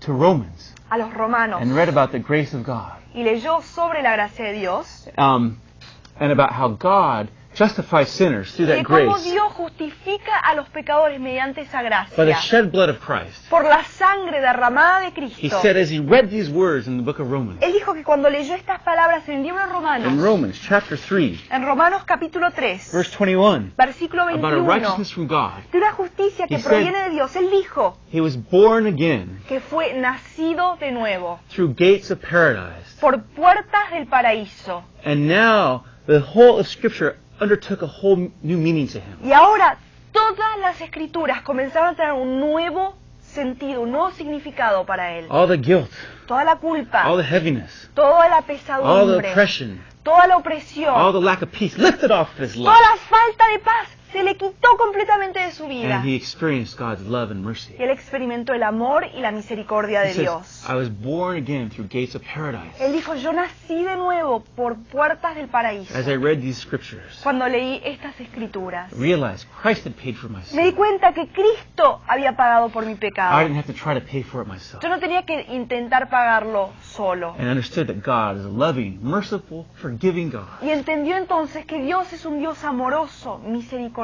to 0.00 0.12
Romans 0.12 0.74
a 0.90 0.98
los 0.98 1.12
romanos 1.12 1.60
and 1.60 1.74
read 1.74 1.88
about 1.88 2.12
the 2.12 2.18
grace 2.18 2.54
of 2.56 2.64
God 2.64 2.92
y 3.14 3.22
leyó 3.22 3.62
sobre 3.62 4.02
la 4.02 4.12
gracia 4.12 4.44
de 4.46 4.52
Dios, 4.52 5.08
um, 5.16 5.58
and 6.20 6.32
about 6.32 6.52
how 6.52 6.68
God 6.68 7.28
justifies 7.58 8.08
sinners 8.08 8.52
through 8.54 8.66
that 8.68 8.84
cómo 8.84 9.14
grace 9.14 9.30
Dios 9.30 9.52
justifica 9.52 10.36
a 10.38 10.54
los 10.54 10.68
pecadores 10.68 11.18
mediante 11.20 11.62
esa 11.62 11.78
by 11.82 12.24
the 12.24 12.24
gracia, 12.24 12.40
shed 12.40 12.70
blood 12.70 12.88
of 12.88 12.98
Christ, 13.00 13.48
por 13.50 13.64
la 13.64 13.82
sangre 13.84 14.40
derramada 14.40 15.00
de 15.00 15.06
he 15.08 15.12
Cristo. 15.12 15.60
said 15.60 15.76
as 15.76 15.90
he 15.90 15.98
read 15.98 16.30
these 16.30 16.48
words 16.50 16.86
in 16.86 16.96
the 16.96 17.02
book 17.02 17.18
of 17.18 17.30
Romans, 17.30 17.60
Él 17.60 17.72
dijo 17.72 17.94
que 17.94 18.04
cuando 18.04 18.30
leyó 18.30 18.54
estas 18.54 18.80
palabras 18.82 19.28
en 19.28 19.38
el 19.38 19.42
libro 19.42 19.58
de 19.60 19.66
in 19.66 19.72
Romanos, 19.72 20.22
Romans 20.22 20.60
chapter 20.62 20.96
3, 20.98 21.48
en 21.50 21.66
Romanos 21.66 22.04
capítulo 22.04 22.50
3, 22.52 22.92
verse 22.92 23.10
21, 23.18 23.72
versículo 23.76 24.22
about 24.28 24.52
a 24.52 24.56
21, 24.56 24.66
righteousness 24.68 25.12
from 25.12 25.26
God, 25.26 25.62
de 25.72 25.78
una 25.78 25.92
justicia 25.92 26.46
que 26.46 26.56
He 26.56 26.60
said- 26.60 26.68
proviene 26.70 27.04
de 27.04 27.10
Dios, 27.10 27.34
él 27.36 27.50
dijo 27.50 27.98
he 28.12 28.20
was 28.20 28.36
born 28.36 28.86
again 28.86 29.40
que 29.48 29.60
fue 29.60 29.94
nacido 29.94 30.76
de 30.78 30.92
nuevo 30.92 31.40
through 31.48 31.74
gates 31.74 32.10
of 32.10 32.20
paradise. 32.20 32.96
por 33.00 33.20
puertas 33.34 33.90
del 33.92 34.06
paraíso. 34.06 34.84
And 35.04 35.26
now 35.28 35.84
the 36.06 36.20
whole 36.20 36.58
of 36.60 36.66
Scripture 36.68 37.16
undertook 37.40 37.82
a 37.82 37.86
whole 37.86 38.16
new 38.42 38.58
meaning 38.58 38.86
to 38.88 38.98
him. 38.98 39.18
Y 39.22 39.32
ahora 39.32 39.78
todas 40.12 40.58
las 40.60 40.80
escrituras 40.80 41.42
comenzaron 41.42 41.90
a 41.90 41.94
tener 41.94 42.12
un 42.12 42.40
nuevo 42.40 42.96
sentido, 43.20 43.82
un 43.82 43.92
nuevo 43.92 44.10
significado 44.12 44.84
para 44.84 45.18
él. 45.18 45.26
All 45.30 45.46
the 45.48 45.56
guilt, 45.56 45.90
Toda 46.26 46.44
la 46.44 46.56
culpa, 46.56 47.04
all 47.06 47.16
the 47.16 47.22
heaviness, 47.24 47.90
toda 47.94 48.28
la 48.28 48.36
all 48.36 48.42
the 48.42 48.52
pesadumbre, 48.52 49.30
oppression, 49.30 49.80
toda 50.02 50.26
la 50.26 50.34
all 50.36 50.40
opresión, 50.42 51.12
the 51.12 51.20
lack 51.20 51.42
of 51.42 51.50
peace 51.50 51.76
lifted 51.78 52.10
off 52.10 52.28
of 52.34 52.38
his 52.40 52.54
toda 52.54 52.70
life. 52.70 52.80
la 52.82 52.96
falta 52.96 53.48
de 53.52 53.58
paz 53.60 53.88
se 54.12 54.22
le 54.22 54.36
quitó 54.36 54.68
completamente 54.78 55.40
de 55.40 55.52
su 55.52 55.66
vida. 55.68 55.96
and 55.96 56.08
he 56.08 56.14
experienced 56.14 56.78
God's 56.78 57.02
love 57.06 57.30
and 57.30 57.44
mercy. 57.44 57.74
Y 57.78 57.82
él 57.82 57.90
experimentó 57.90 58.54
el 58.54 58.62
amor 58.62 59.06
y 59.14 59.20
la 59.20 59.30
misericordia 59.30 60.02
He 60.04 60.08
de 60.08 60.14
says, 60.14 60.22
Dios. 60.22 60.64
I 60.68 60.74
was 60.74 60.88
born 60.88 61.36
again 61.36 61.68
through 61.70 61.88
gates 61.88 62.14
of 62.14 62.22
paradise. 62.22 62.72
Él 62.80 62.92
dijo, 62.92 63.14
yo 63.14 63.32
nací 63.32 63.82
de 63.84 63.96
nuevo 63.96 64.40
por 64.56 64.76
puertas 64.76 65.34
del 65.36 65.48
paraíso. 65.48 65.96
As 65.96 66.06
I 66.08 66.16
read 66.16 66.40
these 66.40 66.58
scriptures, 66.60 67.20
Cuando 67.22 67.46
leí 67.48 67.80
estas 67.84 68.18
escrituras, 68.20 68.92
I 68.92 68.96
realized 68.96 69.46
Christ 69.62 69.84
had 69.86 69.94
paid 69.94 70.16
for 70.16 70.30
my 70.30 70.38
me 70.54 70.62
di 70.62 70.68
sin. 70.68 70.74
cuenta 70.76 71.12
que 71.12 71.28
Cristo 71.28 72.00
había 72.06 72.36
pagado 72.36 72.68
por 72.70 72.86
mi 72.86 72.92
I 72.92 72.96
pecado. 72.96 73.38
didn't 73.40 73.56
have 73.56 73.66
to 73.66 73.74
try 73.74 73.94
to 73.94 74.00
pay 74.04 74.22
for 74.22 74.42
it 74.42 74.48
myself. 74.48 74.82
Yo 74.82 74.88
no 74.88 74.98
tenía 74.98 75.24
que 75.26 75.42
intentar 75.52 76.08
pagarlo 76.08 76.70
solo. 76.82 77.34
And 77.38 77.46
I 77.48 77.50
understood 77.50 77.86
that 77.88 78.02
God 78.04 78.38
is 78.38 78.44
a 78.46 78.48
loving, 78.48 78.98
merciful, 79.02 79.66
forgiving 79.74 80.30
God 80.30 80.46
Y 80.62 80.70
entendió 80.70 81.16
entonces 81.16 81.66
que 81.66 81.80
Dios 81.82 82.12
es 82.12 82.24
un 82.24 82.38
Dios 82.38 82.64
amoroso, 82.64 83.38
misericordioso, 83.38 83.97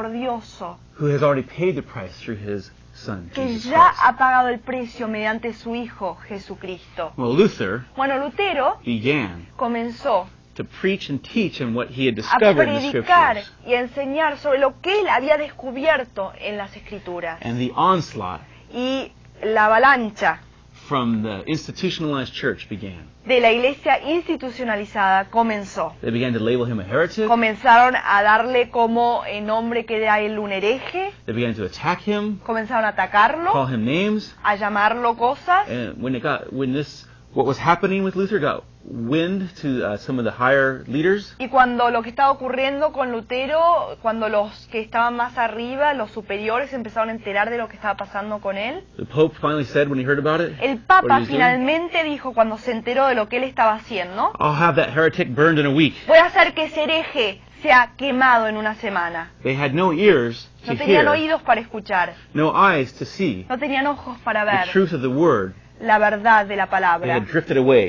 who 0.97 1.05
has 1.07 1.23
already 1.23 1.43
paid 1.43 1.75
the 1.75 1.81
price 1.81 2.13
through 2.19 2.37
his 2.37 2.71
Son, 2.93 3.29
que 3.33 3.43
Jesus 3.47 3.65
ya 3.65 3.89
Christ. 3.89 3.99
ha 4.03 4.17
pagado 4.17 4.47
el 4.49 4.59
precio 4.59 5.07
mediante 5.07 5.53
su 5.53 5.75
Hijo 5.75 6.15
Jesucristo. 6.27 7.11
Well, 7.17 7.35
Luther 7.35 7.85
Bueno, 7.95 8.17
Lutero 8.19 8.79
began 8.85 9.47
comenzó 9.57 10.27
to 10.55 10.63
preach 10.63 11.09
and 11.09 11.21
teach 11.21 11.59
in 11.59 11.73
what 11.75 11.89
he 11.89 12.05
had 12.05 12.13
a 12.13 12.21
discovered 12.21 12.69
in 12.69 12.75
the 12.75 12.91
predicar 13.01 13.35
scriptures. 13.43 13.51
y 13.67 13.73
a 13.73 13.81
enseñar 13.81 14.37
sobre 14.37 14.59
lo 14.59 14.79
que 14.81 15.01
él 15.01 15.09
había 15.09 15.37
descubierto 15.37 16.31
en 16.39 16.57
las 16.57 16.73
escrituras. 16.77 17.39
And 17.41 17.57
the 17.59 17.73
onslaught 17.75 18.39
Y 18.73 19.11
la 19.43 19.65
avalancha 19.65 20.39
from 20.87 21.23
the 21.23 21.43
institutionalized 21.47 22.33
church 22.33 22.67
began. 22.69 23.09
de 23.25 23.39
la 23.41 23.51
iglesia 23.51 23.99
institucionalizada 24.05 25.29
comenzó. 25.31 25.93
They 26.01 26.11
began 26.11 26.33
to 26.33 26.39
label 26.39 26.65
him 26.65 26.79
a 26.79 26.83
heretic. 26.83 27.27
Comenzaron 27.27 27.95
a 27.95 28.21
darle 28.21 28.69
como 28.69 29.23
eh, 29.25 29.41
nombre 29.41 29.85
que 29.85 29.97
era 29.97 30.19
él 30.21 30.37
un 30.37 30.51
hereje, 30.51 31.11
They 31.25 31.33
began 31.33 31.55
to 31.55 31.65
attack 31.65 32.01
him, 32.07 32.39
comenzaron 32.45 32.85
a 32.85 32.91
call 32.95 33.05
atacarlo, 33.07 33.67
him 33.69 33.83
names. 33.85 34.35
a 34.43 34.55
llamarlo 34.55 35.17
cosas. 35.17 35.67
And 35.67 36.01
when 36.01 36.15
it 36.15 36.21
got, 36.21 36.53
when 36.53 36.73
this, 36.73 37.07
what 37.35 37.45
was 37.45 37.57
happening 37.59 38.03
with 38.03 38.15
Luther 38.15 38.39
got 38.39 38.63
wind 38.87 39.49
to 39.57 39.83
uh, 39.85 39.97
some 39.97 40.19
of 40.19 40.25
the 40.25 40.31
higher 40.31 40.83
leaders, 40.87 41.35
Y 41.39 41.49
cuando 41.49 41.89
lo 41.89 42.01
que 42.01 42.09
estaba 42.09 42.31
ocurriendo 42.31 42.91
con 42.93 43.11
Lutero, 43.11 43.97
cuando 44.01 44.29
los 44.29 44.67
que 44.71 44.79
estaban 44.79 45.15
más 45.15 45.37
arriba, 45.37 45.93
los 45.93 46.11
superiores, 46.11 46.71
empezaron 46.73 47.09
a 47.09 47.11
enterar 47.13 47.49
de 47.49 47.57
lo 47.57 47.67
que 47.67 47.75
estaba 47.75 47.95
pasando 47.97 48.39
con 48.39 48.57
él, 48.57 48.83
the 48.97 49.05
Pope 49.05 49.35
finally 49.39 49.65
said 49.65 49.89
when 49.89 49.99
he 49.99 50.05
heard 50.05 50.19
about 50.19 50.39
it, 50.39 50.55
el 50.61 50.77
Papa 50.79 51.07
was 51.07 51.27
doing, 51.27 51.39
finalmente 51.39 52.03
dijo 52.03 52.33
cuando 52.33 52.57
se 52.57 52.71
enteró 52.71 53.07
de 53.07 53.15
lo 53.15 53.27
que 53.27 53.37
él 53.37 53.43
estaba 53.43 53.73
haciendo, 53.73 54.31
I'll 54.39 54.55
have 54.55 54.75
that 54.75 54.95
heretic 54.95 55.29
burned 55.35 55.59
in 55.59 55.65
a 55.65 55.71
week. 55.71 55.93
voy 56.07 56.17
a 56.17 56.25
hacer 56.25 56.53
que 56.53 56.65
ese 56.65 56.83
hereje 56.83 57.41
sea 57.61 57.93
quemado 57.97 58.47
en 58.47 58.57
una 58.57 58.75
semana. 58.75 59.31
They 59.43 59.55
had 59.55 59.73
no 59.73 59.91
ears 59.91 60.49
to 60.65 60.73
No 60.73 60.77
tenían 60.77 61.05
hear, 61.05 61.07
oídos 61.07 61.41
para 61.41 61.59
escuchar, 61.59 62.13
no 62.33 62.53
eyes 62.55 62.93
to 62.93 63.05
see 63.05 63.45
no 63.49 63.57
tenían 63.57 63.87
ojos 63.87 64.17
para 64.23 64.45
the 64.45 64.51
ver 64.51 64.69
truth 64.71 64.93
of 64.93 65.01
the 65.01 65.09
word. 65.09 65.53
La 65.79 65.97
verdad 65.97 66.45
de 66.45 66.55
la 66.55 66.69
palabra. 66.69 67.25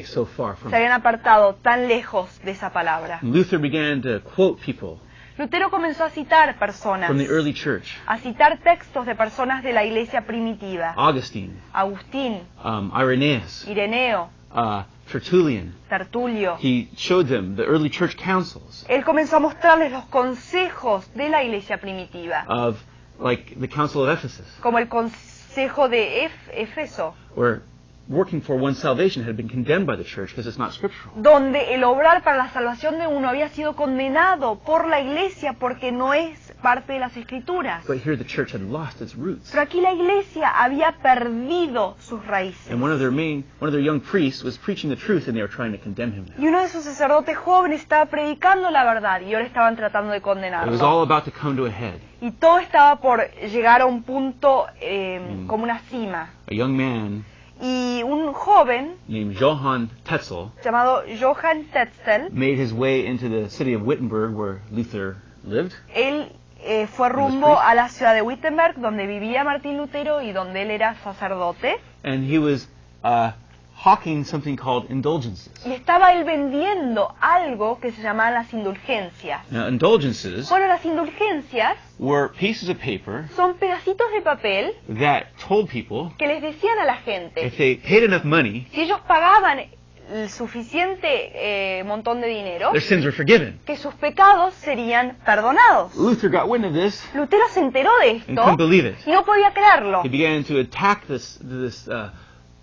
so 0.04 0.28
Se 0.68 0.76
habían 0.76 0.92
apartado 0.92 1.54
tan 1.56 1.88
lejos 1.88 2.40
de 2.44 2.50
esa 2.50 2.70
palabra. 2.72 3.18
Luther 3.22 3.58
began 3.58 4.02
to 4.02 4.20
quote 4.22 4.60
people 4.60 5.00
Lutero 5.38 5.70
comenzó 5.70 6.04
a 6.04 6.10
citar 6.10 6.58
personas, 6.58 7.08
from 7.08 7.18
the 7.18 7.28
early 7.28 7.52
church. 7.52 7.94
a 8.06 8.16
citar 8.16 8.58
textos 8.62 9.04
de 9.04 9.14
personas 9.14 9.62
de 9.62 9.74
la 9.74 9.84
iglesia 9.84 10.22
primitiva. 10.22 10.94
Augustine, 10.96 11.52
Agustín, 11.74 12.40
um, 12.64 12.90
Irenaeus, 12.98 13.66
Ireneo, 13.68 14.30
uh, 14.54 14.84
Tertullian. 15.12 15.74
Tertulio. 15.90 16.56
He 16.58 16.88
showed 16.96 17.28
them 17.28 17.54
the 17.54 17.64
early 17.64 17.90
church 17.90 18.16
councils 18.16 18.86
Él 18.88 19.04
comenzó 19.04 19.36
a 19.36 19.40
mostrarles 19.40 19.92
los 19.92 20.06
consejos 20.06 21.06
de 21.14 21.28
la 21.28 21.42
iglesia 21.42 21.78
primitiva, 21.78 22.46
of, 22.48 22.78
like 23.20 23.56
the 23.60 23.68
Council 23.68 24.04
of 24.04 24.08
Ephesus, 24.08 24.46
como 24.62 24.78
el 24.78 24.88
consejo 24.88 25.90
de 25.90 26.30
Efeso, 26.54 27.14
where 27.34 27.60
working 28.08 28.40
for 28.40 28.56
one's 28.56 28.78
salvation 28.78 29.24
had 29.24 29.36
been 29.36 29.48
condemned 29.48 29.86
by 29.86 29.96
the 29.96 30.04
church 30.04 30.30
because 30.30 30.46
it's 30.46 30.58
not 30.58 30.72
scriptural. 30.72 31.12
donde 31.16 31.74
el 31.74 31.82
obrar 31.84 32.22
para 32.22 32.36
la 32.36 32.48
salvación 32.50 32.98
de 32.98 33.06
uno 33.06 33.28
había 33.28 33.48
sido 33.48 33.74
condenado 33.74 34.58
por 34.64 34.86
la 34.88 35.00
iglesia 35.00 35.54
porque 35.54 35.90
no 35.90 36.14
es 36.14 36.38
parte 36.62 36.92
de 36.94 36.98
las 37.00 37.16
escrituras. 37.16 37.84
But 37.86 37.98
here 38.04 38.16
the 38.16 38.24
church 38.24 38.52
had 38.54 38.60
lost 38.62 39.00
its 39.00 39.14
roots. 39.16 39.50
Pero 39.50 39.62
aquí 39.62 39.80
la 39.80 39.92
iglesia 39.92 40.48
había 40.50 40.92
perdido 41.02 41.96
sus 42.00 42.24
raíces. 42.26 42.70
And 42.72 42.82
one 42.82 42.92
of 42.92 42.98
their 42.98 43.10
main, 43.10 43.44
one 43.60 43.68
of 43.68 43.72
their 43.72 43.82
young 43.84 44.00
priests 44.00 44.42
was 44.44 44.56
preaching 44.58 44.88
the 44.90 44.96
truth 44.96 45.26
and 45.28 45.34
they 45.36 45.42
were 45.42 45.52
trying 45.52 45.72
to 45.72 45.78
condemn 45.78 46.12
him 46.12 46.26
now. 46.26 46.34
Y 46.42 46.46
uno 46.48 46.60
de 46.62 46.68
sus 46.68 46.84
sacerdotes 46.84 47.36
jóvenes 47.36 47.80
estaba 47.80 48.06
predicando 48.06 48.70
la 48.70 48.84
verdad 48.84 49.20
y 49.20 49.34
ahora 49.34 49.46
estaban 49.46 49.76
tratando 49.76 50.12
de 50.12 50.18
It 50.18 50.24
was 50.24 50.34
condenarlo. 50.34 50.80
all 50.88 51.02
about 51.02 51.24
to 51.24 51.30
come 51.32 51.56
to 51.56 51.66
a 51.66 51.70
head. 51.70 51.98
Y 52.20 52.30
todo 52.30 52.58
estaba 52.60 52.96
por 53.00 53.20
llegar 53.52 53.82
a 53.82 53.86
un 53.86 54.02
punto 54.02 54.66
eh, 54.80 55.20
Mm. 55.20 55.46
como 55.46 55.64
una 55.64 55.78
cima. 55.90 56.30
A 56.50 56.54
young 56.54 56.74
man 56.76 57.24
Y 57.60 58.02
un 58.02 58.32
joven 58.34 58.96
named 59.08 59.36
Johann 59.38 59.88
Tetzel 60.04 60.50
llamado 60.62 61.04
Johann 61.18 61.64
Tetzel, 61.72 62.30
made 62.30 62.56
his 62.56 62.72
way 62.72 63.06
into 63.06 63.28
the 63.28 63.48
city 63.48 63.74
of 63.74 63.82
Wittenberg 63.82 64.34
where 64.34 64.60
Luther 64.70 65.16
lived. 65.44 65.72
él 65.94 66.32
eh, 66.62 66.86
fue 66.86 67.08
rumbo 67.08 67.58
a 67.58 67.74
la 67.74 67.88
ciudad 67.88 68.14
de 68.14 68.22
Wittenberg, 68.22 68.76
donde 68.76 69.06
vivía 69.06 69.44
Martín 69.44 69.76
Lutero 69.76 70.20
y 70.20 70.32
donde 70.32 70.62
él 70.62 70.70
era 70.70 70.96
sacerdote. 71.02 71.76
And 72.02 72.24
he 72.30 72.38
was 72.38 72.68
uh, 73.04 73.32
hawking 73.76 74.24
something 74.24 74.56
called 74.56 74.90
indulgences. 74.90 75.52
Y 75.64 75.72
estaba 75.72 76.12
él 76.14 76.24
vendiendo 76.24 77.14
algo 77.20 77.78
que 77.78 77.92
se 77.92 78.02
llamaban 78.02 78.34
las 78.34 78.52
indulgencias. 78.52 79.40
Now, 79.50 79.68
indulgences 79.68 80.48
Bueno, 80.48 80.66
las 80.66 80.84
indulgencias 80.84 81.76
were 81.98 82.28
pieces 82.38 82.68
of 82.68 82.78
paper 82.78 83.28
son 83.36 83.54
pedacitos 83.58 84.10
de 84.12 84.22
papel 84.22 84.72
that 84.98 85.24
told 85.46 85.68
people 85.68 86.12
que 86.18 86.26
les 86.26 86.42
decían 86.42 86.78
a 86.78 86.84
la 86.84 86.96
gente, 86.96 87.46
if 87.46 87.56
they 87.56 87.76
paid 87.76 88.02
enough 88.02 88.24
money, 88.24 88.66
si 88.72 88.82
ellos 88.82 89.00
pagaban 89.06 89.60
el 90.08 90.28
suficiente 90.30 91.32
eh, 91.34 91.82
montón 91.84 92.20
de 92.20 92.28
dinero, 92.28 92.70
their 92.72 92.82
sins 92.82 93.04
were 93.04 93.12
forgiven. 93.14 93.58
que 93.66 93.76
sus 93.76 93.94
pecados 93.94 94.54
serían 94.54 95.16
perdonados. 95.24 95.94
Luther 95.96 96.30
got 96.30 96.48
wind 96.48 96.64
of 96.64 96.72
this 96.72 97.02
Lutero 97.14 97.48
se 97.50 97.60
enteró 97.60 97.90
de 98.00 98.10
and 98.10 98.20
esto 98.20 98.42
couldn't 98.42 98.56
believe 98.56 98.88
it. 98.88 98.96
y 99.06 99.10
no 99.10 99.24
podía 99.24 99.52
creerlo. 99.52 100.02
He 100.04 100.08
began 100.08 100.44
to 100.44 100.58
attack 100.60 101.06
this 101.06 101.38
this 101.42 101.88
uh, 101.88 102.10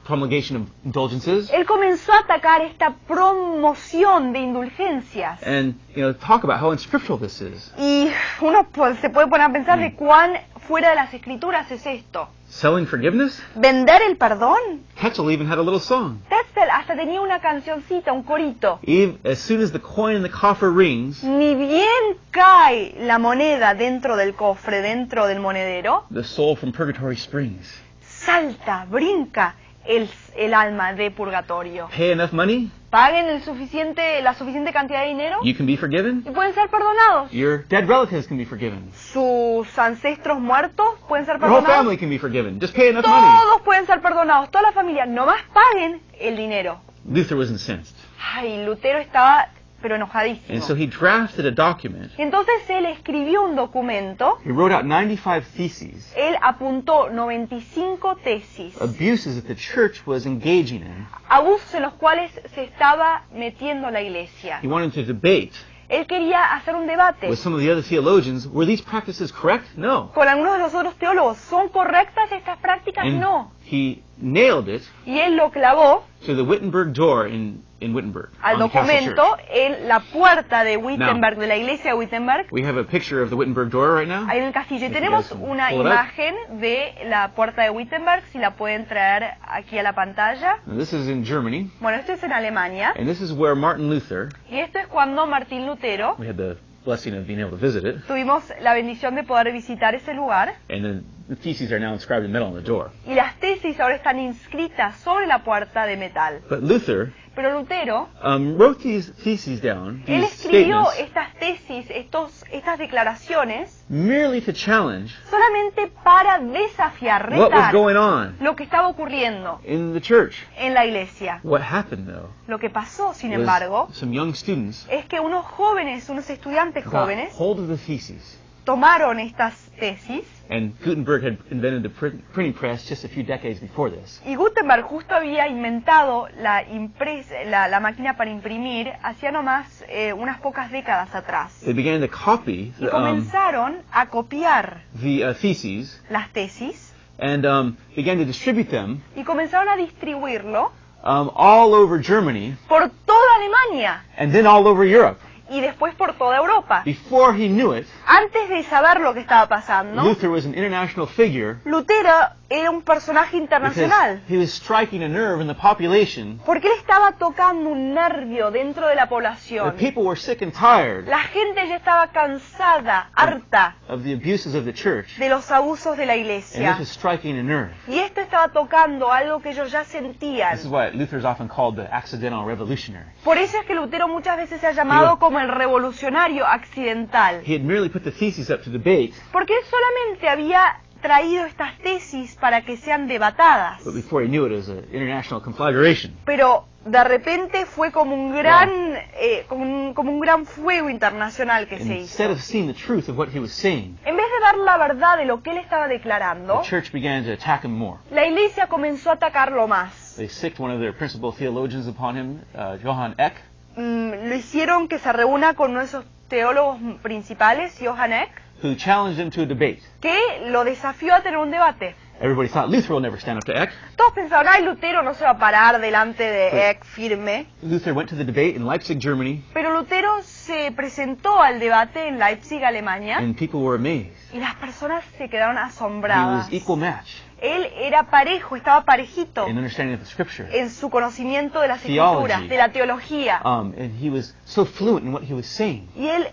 promulgation 0.05 0.61
of 0.61 0.67
indulgences 0.85 1.49
Él 1.51 1.65
comenzó 1.65 2.11
a 2.13 2.19
atacar 2.19 2.61
esta 2.61 2.93
promoción 3.07 4.33
de 4.33 4.39
indulgencias. 4.39 5.41
and 5.43 5.75
you 5.95 6.01
know 6.01 6.13
talk 6.13 6.43
about 6.43 6.59
how 6.61 6.71
unscriptural 6.71 7.19
this 7.19 7.41
is. 7.41 7.71
Y 7.77 8.09
uno 8.41 8.65
pues, 8.71 8.99
se 8.99 9.09
puede 9.09 9.27
poner 9.27 9.47
a 9.47 9.51
pensar 9.53 9.77
Mm. 9.77 9.81
de 9.81 9.95
cuán 9.95 10.33
fuera 10.67 10.89
de 10.89 10.95
las 10.95 11.13
escrituras 11.13 11.69
es 11.71 11.85
esto. 11.85 12.27
Selling 12.47 12.85
forgiveness. 12.85 13.41
¿Vender 13.55 14.01
el 14.07 14.15
perdón? 14.15 14.57
Tetzel 15.01 15.31
even 15.31 15.47
had 15.51 15.57
a 15.57 15.61
little 15.63 15.79
song. 15.79 16.19
Tetzel 16.29 16.69
hasta 16.69 16.95
tenía 16.95 17.19
una 17.19 17.39
cancioncita, 17.41 18.13
un 18.13 18.21
corito. 18.23 18.79
Eve, 18.83 19.17
as 19.25 19.39
soon 19.39 19.61
as 19.63 19.71
the 19.71 19.79
coin 19.79 20.15
in 20.17 20.21
the 20.23 20.29
coffer 20.29 20.69
rings, 20.71 21.23
Ni 21.23 21.55
bien 21.55 22.17
cae 22.31 22.93
la 22.99 23.17
moneda 23.17 23.73
dentro 23.73 24.15
del 24.15 24.35
cofre, 24.35 24.81
dentro 24.81 25.25
del 25.25 25.39
monedero, 25.39 26.05
the 26.13 26.23
soul 26.23 26.55
from 26.55 26.71
purgatory 26.71 27.15
springs. 27.17 27.73
salta, 28.05 28.85
brinca 28.89 29.55
el, 29.85 30.09
el 30.35 30.53
alma 30.53 30.93
de 30.93 31.11
purgatorio. 31.11 31.89
Pay 31.95 32.11
enough 32.11 32.31
money, 32.31 32.71
Paguen 32.89 33.25
el 33.25 33.41
suficiente, 33.41 34.21
la 34.21 34.35
suficiente 34.35 34.71
cantidad 34.71 35.01
de 35.01 35.07
dinero 35.07 35.39
you 35.43 35.55
can 35.57 35.65
be 35.65 35.75
forgiven. 35.77 36.23
y 36.27 36.29
pueden 36.29 36.53
ser 36.53 36.69
perdonados. 36.69 37.31
Your 37.31 37.65
dead 37.67 37.87
relatives 37.87 38.27
can 38.27 38.37
be 38.37 38.45
forgiven. 38.45 38.91
Sus 38.93 39.77
ancestros 39.79 40.39
muertos 40.39 40.85
pueden 41.07 41.25
ser 41.25 41.39
Your 41.39 41.45
whole 41.49 41.61
perdonados. 41.61 41.77
family 41.85 41.97
can 41.97 42.09
be 42.11 42.19
forgiven. 42.19 42.59
Just 42.61 42.75
pay 42.75 42.89
enough 42.89 43.05
money. 43.07 43.27
Todos 43.41 43.61
pueden 43.63 43.87
ser 43.87 43.99
perdonados, 44.01 44.51
toda 44.51 44.61
la 44.61 44.71
familia. 44.73 45.05
Nomás 45.07 45.41
paguen 45.53 46.01
el 46.19 46.37
dinero. 46.37 46.81
Luther 47.09 47.35
was 47.35 47.49
incensed. 47.49 47.95
Ay, 48.35 48.63
Lutero 48.63 48.99
estaba, 48.99 49.49
pero 49.83 49.95
And 49.95 50.01
enojadísimo. 50.03 50.61
so 50.61 50.73
he 50.75 50.87
drafted 50.87 51.45
a 51.45 51.51
document. 51.51 52.11
Entonces 52.17 52.67
él 52.69 52.85
escribió 52.87 53.43
un 53.43 53.55
documento. 53.55 54.39
He 54.43 54.51
wrote 54.51 54.73
out 54.73 54.85
95 54.85 55.45
theses, 55.55 56.11
Él 56.17 56.35
apuntó 56.41 57.09
95 57.11 58.15
tesis, 58.23 58.81
abuses 58.81 59.35
that 59.35 59.47
the 59.47 59.55
church 59.55 60.01
was 60.07 60.25
engaging 60.25 60.81
in. 60.81 61.05
abusos 61.29 61.73
en 61.75 61.83
los 61.83 61.93
cuales 61.93 62.31
se 62.55 62.63
estaba 62.63 63.23
metiendo 63.33 63.91
la 63.91 64.01
iglesia. 64.01 64.59
He 64.63 64.67
wanted 64.67 64.93
to 64.93 65.03
debate 65.03 65.51
Él 65.89 66.07
quería 66.07 66.55
hacer 66.55 66.75
un 66.75 66.87
debate 66.87 67.29
with 67.29 67.37
some 67.37 67.53
of 67.53 67.61
the 67.61 67.69
other 67.69 67.83
theologians. 67.83 68.47
Were 68.47 68.65
these 68.65 68.81
practices 68.81 69.31
correct? 69.31 69.75
No. 69.75 70.11
con 70.13 70.27
algunos 70.27 70.53
de 70.53 70.59
los 70.59 70.73
otros 70.73 70.95
teólogos. 70.95 71.37
¿Son 71.37 71.67
correctas 71.69 72.31
estas 72.31 72.57
prácticas? 72.57 73.03
And 73.05 73.19
No. 73.19 73.51
He 73.73 74.01
nailed 74.17 74.67
it 74.69 74.83
Y 75.05 75.19
él 75.19 75.35
lo 75.35 75.49
clavó 75.51 76.05
to 76.25 76.35
the 76.35 76.41
Wittenberg 76.43 76.93
door 76.93 77.27
in, 77.27 77.63
in 77.81 77.93
Wittenberg. 77.93 78.29
al 78.41 78.59
documento 78.59 79.35
en 79.49 79.87
la 79.89 79.99
puerta 79.99 80.63
de 80.63 80.77
Wittenberg, 80.77 81.37
de 81.37 81.47
la 81.47 81.57
iglesia 81.57 81.91
de 81.91 81.97
Wittenberg, 81.97 82.47
We 82.51 82.63
have 82.65 82.79
a 82.79 82.83
picture 82.85 83.21
of 83.21 83.29
the 83.29 83.35
Wittenberg 83.35 83.69
door 83.71 83.95
right 83.97 84.07
now. 84.07 84.25
ahí 84.29 84.37
en 84.39 84.45
el 84.45 84.53
castillo. 84.53 84.85
Y 84.85 84.89
tenemos 84.89 85.31
una 85.31 85.73
imagen 85.73 86.35
de 86.61 86.93
la 87.05 87.29
puerta 87.35 87.63
de 87.63 87.71
Wittenberg, 87.71 88.23
si 88.31 88.37
la 88.37 88.51
pueden 88.55 88.85
traer 88.85 89.33
aquí 89.45 89.77
a 89.77 89.83
la 89.83 89.93
pantalla. 89.93 90.59
Now, 90.65 90.77
this 90.77 90.93
is 90.93 91.07
in 91.09 91.25
Germany, 91.25 91.69
Bueno, 91.81 91.97
esto 91.97 92.13
es 92.13 92.23
en 92.23 92.31
Alemania. 92.31 92.93
and 92.97 93.07
this 93.07 93.19
is 93.21 93.33
where 93.33 93.55
Martin 93.55 93.89
Luther, 93.89 94.29
Y 94.49 94.59
esto 94.59 94.79
es 94.79 94.87
cuando 94.87 95.25
Martín 95.27 95.65
Lutero, 95.65 96.15
we 96.17 96.27
had 96.29 96.37
the 96.37 96.55
blessing 96.85 97.13
of 97.15 97.25
being 97.27 97.39
able 97.39 97.51
to 97.51 97.57
visit 97.57 97.83
it. 97.85 98.05
tuvimos 98.07 98.43
la 98.61 98.73
bendición 98.73 99.15
de 99.15 99.23
poder 99.23 99.51
visitar 99.53 99.95
ese 99.95 100.13
lugar 100.13 100.55
And 100.69 100.83
then 100.83 101.03
the 101.03 101.12
theses 101.41 101.71
are 101.71 101.79
now 101.79 101.93
inscribed 101.93 102.25
in 102.25 102.31
metal 102.31 102.47
on 102.47 102.55
the 102.55 102.61
door. 102.61 102.91
y 103.05 103.15
las 103.15 103.39
tesis 103.39 103.79
ahora 103.79 103.95
están 103.95 104.19
inscritas 104.19 104.97
sobre 104.97 105.27
la 105.27 105.43
puerta 105.43 105.85
de 105.85 105.97
metal. 105.97 106.41
But 106.49 106.63
Luther 106.63 107.13
Pero 107.35 107.51
Lutero, 107.59 108.09
um, 108.23 108.57
wrote 108.57 108.83
these 108.83 109.11
theses 109.23 109.59
down, 109.59 110.03
él 110.05 110.23
escribió 110.23 110.85
statements, 110.85 110.99
estas 110.99 111.33
tesis, 111.39 111.89
estos, 111.89 112.45
estas 112.51 112.77
declaraciones, 112.77 113.83
merely 113.89 114.39
to 114.39 114.53
challenge 114.53 115.11
solamente 115.31 115.87
para 116.03 116.37
desafiar, 116.37 117.31
what 117.31 117.51
was 117.51 117.71
retar 117.71 117.73
going 117.73 117.95
on 117.95 118.35
lo 118.39 118.55
que 118.55 118.63
estaba 118.63 118.87
ocurriendo 118.87 119.59
in 119.65 119.93
the 119.93 120.01
church. 120.01 120.35
en 120.57 120.75
la 120.75 120.85
iglesia. 120.85 121.39
What 121.41 121.61
happened, 121.61 122.07
though, 122.07 122.29
Lo 122.47 122.59
que 122.59 122.69
pasó, 122.69 123.15
sin 123.15 123.31
was 123.31 123.39
embargo, 123.39 123.89
some 123.93 124.13
young 124.13 124.35
students 124.35 124.85
es 124.91 125.05
que 125.05 125.19
unos 125.19 125.43
jóvenes, 125.43 126.07
unos 126.09 126.29
estudiantes 126.29 126.85
got 126.85 126.93
jóvenes, 126.93 127.33
hold 127.35 127.59
of 127.59 127.67
the 127.67 127.77
theses. 127.77 128.37
Tomaron 128.63 129.19
estas 129.19 129.53
tesis 129.79 130.23
And 130.49 130.73
Gutenberg 130.83 131.23
had 131.23 131.37
invented 131.51 131.83
the 131.83 131.89
print, 131.89 132.21
printing 132.33 132.53
press 132.53 132.85
just 132.87 133.05
a 133.05 133.07
few 133.07 133.23
decades 133.23 133.59
before 133.61 133.89
this. 133.89 134.21
y 134.25 134.35
Gutenberg 134.35 134.83
justo 134.83 135.15
había 135.15 135.47
inventado 135.47 136.27
la, 136.37 136.63
impres- 136.67 137.31
la, 137.49 137.67
la 137.69 137.79
máquina 137.79 138.15
para 138.17 138.29
imprimir 138.29 138.91
hacía 139.03 139.31
nomás 139.31 139.83
eh, 139.87 140.11
unas 140.13 140.39
pocas 140.41 140.69
décadas 140.69 141.15
atrás. 141.15 141.53
They 141.63 141.73
began 141.73 142.01
to 142.01 142.09
copy 142.09 142.73
Y 142.77 142.81
the, 142.81 142.85
um, 142.87 142.91
comenzaron 142.91 143.81
a 143.91 144.07
copiar 144.07 144.81
the 145.01 145.23
uh, 145.29 145.33
theses 145.33 145.99
las 146.09 146.29
tesis 146.33 146.91
and 147.17 147.45
um, 147.45 147.77
began 147.95 148.17
to 148.17 148.25
distribute 148.25 148.69
them 148.69 149.01
y 149.15 149.23
comenzaron 149.23 149.69
a 149.69 149.77
distribuirlo 149.77 150.71
um, 151.03 151.31
all 151.35 151.73
over 151.73 151.99
Germany 152.01 152.55
por 152.67 152.89
toda 153.05 153.27
Alemania 153.37 154.03
and 154.17 154.31
then 154.33 154.45
all 154.45 154.67
over 154.67 154.83
Europe. 154.85 155.19
Y 155.49 155.59
después 155.61 155.93
por 155.95 156.13
toda 156.13 156.37
Europa. 156.37 156.83
Before 156.85 157.33
he 157.35 157.47
knew 157.47 157.73
it, 157.75 157.85
Antes 158.07 158.49
de 158.49 158.63
saber 158.63 158.99
lo 159.01 159.13
que 159.13 159.19
estaba 159.21 159.47
pasando, 159.47 160.01
Luther 160.03 160.29
was 160.29 160.45
an 160.45 160.53
international 160.55 161.07
figure 161.07 161.57
Lutero 161.65 162.09
era 162.49 162.69
un 162.69 162.81
personaje 162.83 163.39
because 163.39 163.41
internacional. 163.41 164.21
he 164.29 164.37
was 164.37 164.51
striking 164.53 165.01
a 165.03 165.07
nerve 165.09 165.41
in 165.41 165.47
the 165.47 165.55
population. 165.55 166.39
Porque 166.45 166.67
él 166.67 166.73
estaba 166.79 167.13
tocando 167.13 167.69
un 167.69 167.93
nervio 167.93 168.51
dentro 168.51 168.87
de 168.87 168.95
la 168.95 169.03
The 169.03 169.09
población. 169.09 169.75
people 169.75 170.03
were 170.03 170.15
sick 170.19 170.41
and 170.41 170.53
tired 170.53 171.07
La 171.07 171.19
gente 171.19 171.67
ya 171.67 171.77
estaba 171.77 172.07
cansada, 172.11 173.09
harta 173.15 173.75
of 173.89 174.03
the 174.03 174.13
abuses 174.13 174.55
of 174.55 174.65
the 174.65 174.73
church, 174.73 175.17
de 175.17 175.29
los 175.29 175.49
abusos 175.51 175.97
de 175.97 176.05
la 176.05 176.13
and 176.13 176.21
iglesia. 176.21 176.71
this 176.73 176.79
was 176.79 176.89
striking 176.89 177.37
a 177.39 177.43
nerve. 177.43 177.71
Y 177.87 177.99
esto 177.99 178.21
estaba 178.21 178.49
tocando 178.49 179.11
algo 179.11 179.41
que 179.41 179.49
ellos 179.51 179.71
ya 179.71 179.83
sentían. 179.83 180.51
This 180.55 180.65
is 180.65 180.71
why 180.71 180.89
Luther 180.93 181.17
is 181.17 181.25
often 181.25 181.47
called 181.47 181.75
the 181.75 181.87
accidental 181.91 182.45
revolutionary. 182.45 183.05
Por 183.23 183.37
eso 183.37 183.57
es 183.59 183.65
que 183.65 183.73
Lutero 183.75 184.07
muchas 184.07 184.37
veces 184.37 184.61
se 184.61 184.67
ha 184.67 184.71
llamado 184.73 185.17
como 185.19 185.39
el 185.43 185.49
revolucionario 185.49 186.45
accidental. 186.45 187.41
He 187.45 187.53
had 187.55 187.63
merely 187.63 187.89
put 187.89 188.03
the 188.03 188.11
theses 188.11 188.49
up 188.49 188.61
to 188.63 188.69
debate, 188.71 189.13
Porque 189.31 189.53
él 189.53 189.63
solamente 189.69 190.27
había 190.29 190.79
traído 191.01 191.45
estas 191.45 191.77
tesis 191.79 192.35
para 192.35 192.61
que 192.61 192.77
sean 192.77 193.07
debatadas. 193.07 193.83
but 193.83 193.93
before 193.93 194.23
he 194.23 194.29
knew 194.29 194.45
it, 194.45 194.51
it 194.53 194.55
was 194.57 194.69
an 194.69 194.85
international 194.91 195.41
conflagration. 195.41 196.13
Pero 196.25 196.65
de 196.85 197.03
repente 197.03 197.65
fue 197.65 197.91
como 197.91 198.13
un 198.15 198.33
gran, 198.33 198.69
eh, 199.15 199.45
como, 199.49 199.63
un, 199.63 199.93
como 199.93 200.11
un 200.11 200.19
gran 200.21 200.45
fuego 200.45 200.89
internacional 200.89 201.67
que 201.67 201.77
se 201.79 201.95
instead 201.99 202.25
hizo. 202.29 202.33
of 202.33 202.41
seeing 202.41 202.67
the 202.67 202.73
truth 202.73 203.09
of 203.09 203.17
what 203.17 203.27
he 203.33 203.39
was 203.39 203.51
saying, 203.51 203.97
En 204.05 204.15
vez 204.15 204.25
de 204.25 204.39
dar 204.41 204.57
la 204.57 204.77
verdad 204.77 205.17
de 205.17 205.25
lo 205.25 205.41
que 205.43 205.51
él 205.51 205.57
estaba 205.57 205.87
the 205.87 205.93
declarando, 205.95 206.61
church 206.63 206.91
began 206.93 207.25
to 207.25 207.31
attack 207.33 207.63
him 207.65 207.71
more. 207.77 207.99
la 208.11 208.25
iglesia 208.25 208.67
comenzó 208.67 209.09
a 209.11 209.13
atacarlo 209.15 209.67
más. 209.67 210.15
They 210.15 210.29
sicked 210.29 210.59
one 210.59 210.73
of 210.73 210.79
their 210.79 210.93
principal 210.93 211.33
theologians 211.33 211.85
upon 211.87 212.15
him, 212.15 212.41
uh, 212.55 212.77
Johann 212.81 213.15
Eck, 213.17 213.33
Mm, 213.75 214.29
lo 214.29 214.35
hicieron 214.35 214.87
que 214.87 214.99
se 214.99 215.11
reúna 215.11 215.55
con 215.55 215.73
nuestros 215.73 216.05
teólogos 216.27 216.77
principales, 217.01 217.75
Johann 217.81 218.13
Eck, 218.13 218.29
who 218.63 218.75
challenged 218.75 219.19
him 219.19 219.29
to 219.31 219.41
a 219.41 219.45
debate. 219.45 219.79
que 219.99 220.17
lo 220.47 220.63
desafió 220.63 221.15
a 221.15 221.21
tener 221.21 221.37
un 221.39 221.51
debate. 221.51 221.95
Everybody 222.21 222.47
thought 222.47 222.69
Luther 222.69 222.93
will 222.93 223.01
never 223.01 223.17
stand 223.19 223.37
up 223.39 223.43
to 223.45 223.51
Eck. 223.53 223.71
Todos 223.97 224.13
pensaban, 224.13 224.47
ay, 224.47 224.63
Lutero 224.63 225.01
no 225.01 225.13
se 225.15 225.23
va 225.25 225.31
a 225.31 225.37
parar 225.39 225.81
delante 225.81 226.23
de 226.23 226.51
Sí. 226.51 226.57
Eck 226.57 226.85
firme. 226.85 227.47
Luther 227.63 227.91
went 227.93 228.09
to 228.11 228.15
the 228.15 228.23
debate 228.23 228.55
in 228.55 228.65
Leipzig, 228.67 228.99
Germany, 229.01 229.43
Pero 229.53 229.73
Lutero 229.73 230.21
se 230.21 230.71
presentó 230.71 231.41
al 231.41 231.59
debate 231.59 232.07
en 232.07 232.19
Leipzig, 232.19 232.63
Alemania, 232.63 233.17
and 233.17 233.35
people 233.35 233.59
were 233.59 233.75
amazed. 233.75 234.13
y 234.31 234.37
las 234.39 234.53
personas 234.55 235.03
se 235.17 235.27
quedaron 235.27 235.57
He 235.57 235.61
was 235.61 235.73
asombradas. 235.73 236.53
equal 236.53 236.77
match 236.77 237.09
Él 237.43 237.67
era 237.77 238.03
parejo, 238.09 238.55
estaba 238.55 238.85
parejito 238.85 239.47
in 239.49 239.57
understanding 239.57 239.95
of 239.95 239.99
the 239.99 240.05
scripture. 240.09 240.47
en 240.57 240.69
su 240.69 240.89
conocimiento 240.89 241.59
de 241.59 241.67
las 241.67 241.81
Theology. 241.81 242.23
escrituras, 242.23 242.49
de 242.49 242.57
la 242.57 242.69
teología. 242.71 243.41
Um, 243.43 243.73
and 243.77 243.91
he 244.01 244.09
was 244.09 244.33
so 244.45 244.65
fluent 244.65 245.05
in 245.05 245.13
what 245.13 245.23
he 245.23 245.33
was 245.33 245.45
saying, 245.45 245.89
Y 245.95 246.07
él 246.07 246.27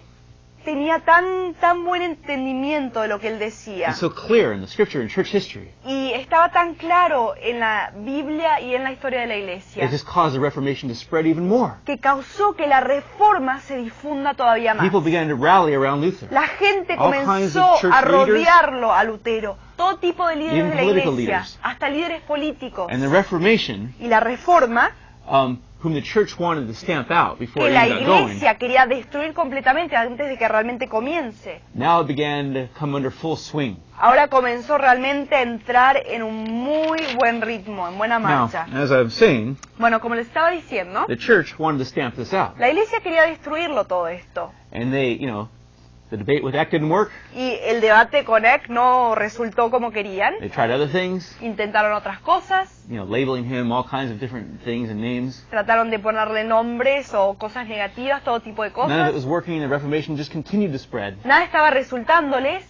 tenía 0.64 0.98
tan, 1.00 1.54
tan 1.60 1.84
buen 1.84 2.02
entendimiento 2.02 3.00
de 3.02 3.08
lo 3.08 3.18
que 3.18 3.28
él 3.28 3.38
decía. 3.38 3.92
so 3.94 4.10
clear 4.14 4.52
in 4.52 4.60
the 4.60 4.66
scripture 4.66 5.00
and 5.00 5.10
church 5.10 5.34
history. 5.34 5.70
Y 5.86 6.12
estaba 6.12 6.50
tan 6.50 6.74
claro 6.74 7.34
en 7.40 7.60
la 7.60 7.92
Biblia 7.96 8.60
y 8.60 8.74
en 8.74 8.84
la 8.84 8.92
historia 8.92 9.20
de 9.20 9.26
la 9.26 9.36
iglesia 9.36 9.84
It 9.84 9.90
just 9.90 10.06
caused 10.06 10.34
the 10.34 10.40
Reformation 10.40 10.88
to 10.88 10.94
spread 10.94 11.26
even 11.26 11.48
more. 11.48 11.74
que 11.84 11.98
causó 11.98 12.54
que 12.54 12.66
la 12.66 12.80
reforma 12.80 13.60
se 13.60 13.76
difunda 13.76 14.34
todavía 14.34 14.74
más. 14.74 14.88
People 14.88 15.00
began 15.00 15.28
to 15.28 15.36
rally 15.36 15.74
around 15.74 16.02
Luther. 16.04 16.30
La 16.32 16.46
gente 16.46 16.94
All 16.94 16.98
comenzó 17.10 17.74
a 17.92 18.02
leaders, 18.02 18.04
rodearlo 18.10 18.92
a 18.92 19.04
Lutero. 19.04 19.56
Todo 19.76 19.96
tipo 19.96 20.26
de 20.26 20.36
líderes 20.36 20.58
even 20.58 20.70
de 20.70 20.76
la 20.76 20.82
iglesia, 20.84 21.10
leaders. 21.10 21.58
hasta 21.62 21.88
líderes 21.88 22.20
políticos. 22.22 22.86
And 22.90 23.02
the 23.02 23.08
Reformation, 23.08 23.94
Y 23.98 24.08
la 24.08 24.20
reforma, 24.20 24.90
um, 25.28 25.58
whom 25.82 25.94
the 25.94 26.02
church 26.02 26.38
wanted 26.38 26.66
to 26.66 26.74
stamp 26.74 27.10
out 27.10 27.38
before 27.38 27.62
que 27.64 27.70
it 27.70 27.74
la 27.74 27.86
even 27.86 27.98
got 28.00 28.06
going, 28.06 28.24
iglesia 28.36 28.54
quería 28.58 28.86
destruir 28.86 29.32
completamente 29.32 29.96
antes 29.96 30.28
de 30.28 30.36
que 30.36 30.46
realmente 30.48 30.88
comience. 30.88 31.60
now 31.74 32.00
it 32.02 32.06
began 32.06 32.52
to 32.52 32.68
come 32.78 32.94
under 32.94 33.10
full 33.10 33.36
swing. 33.36 33.76
Ahora 34.02 34.28
comenzó 34.28 34.78
realmente 34.78 35.34
a 35.34 35.42
entrar 35.42 35.96
en 36.06 36.22
un 36.22 36.44
muy 36.44 37.00
buen 37.18 37.42
ritmo, 37.42 37.86
en 37.86 37.98
buena 37.98 38.18
Now, 38.18 38.28
marcha. 38.48 38.66
as 38.74 38.90
I'm 38.90 39.10
saying, 39.10 39.56
Bueno, 39.78 40.00
como 40.00 40.14
les 40.14 40.26
estaba 40.26 40.50
diciendo, 40.50 41.04
the 41.06 41.16
church 41.18 41.58
wanted 41.58 41.78
to 41.78 41.84
stamp 41.84 42.14
this 42.16 42.32
out. 42.32 42.58
la 42.58 42.68
iglesia 42.70 43.00
quería 43.00 43.22
destruirlo 43.24 43.84
todo 43.86 44.08
esto. 44.08 44.52
And 44.72 44.90
they, 44.92 45.14
you 45.18 45.26
know, 45.26 45.48
the 46.10 46.16
debate 46.16 46.42
with 46.42 46.54
Eck 46.54 46.70
didn't 46.70 46.90
work. 46.90 47.10
Y 47.34 47.58
el 47.62 47.80
debate 47.80 48.24
con 48.24 48.44
Eck 48.44 48.68
no 48.68 49.14
resultó 49.14 49.70
como 49.70 49.90
querían. 49.92 50.34
They 50.40 50.48
tried 50.48 50.70
other 50.70 50.88
things, 50.88 51.36
Intentaron 51.40 51.92
otras 51.96 52.18
cosas, 52.20 52.84
you 52.88 52.96
know, 52.96 53.04
labeling 53.04 53.44
him 53.44 53.72
all 53.72 53.84
kinds 53.84 54.10
of 54.12 54.18
different 54.18 54.60
things 54.64 54.90
and 54.90 55.00
names. 55.00 55.44
trataron 55.50 55.90
de 55.90 55.98
ponerle 55.98 56.44
nombres 56.44 57.14
o 57.14 57.34
cosas 57.38 57.66
negativas, 57.68 58.22
todo 58.22 58.40
tipo 58.40 58.62
de 58.64 58.70
None 58.70 58.90
of 58.90 58.90
it 58.90 59.12
cosas. 59.12 59.14
was 59.14 59.24
working, 59.26 59.60
the 59.60 59.68
Reformation 59.68 60.16
just 60.16 60.32
continued 60.32 60.72
to 60.72 60.78
spread. 60.78 61.16
Nada 61.24 61.44
estaba 61.44 61.70
resultándoles, 61.70 62.64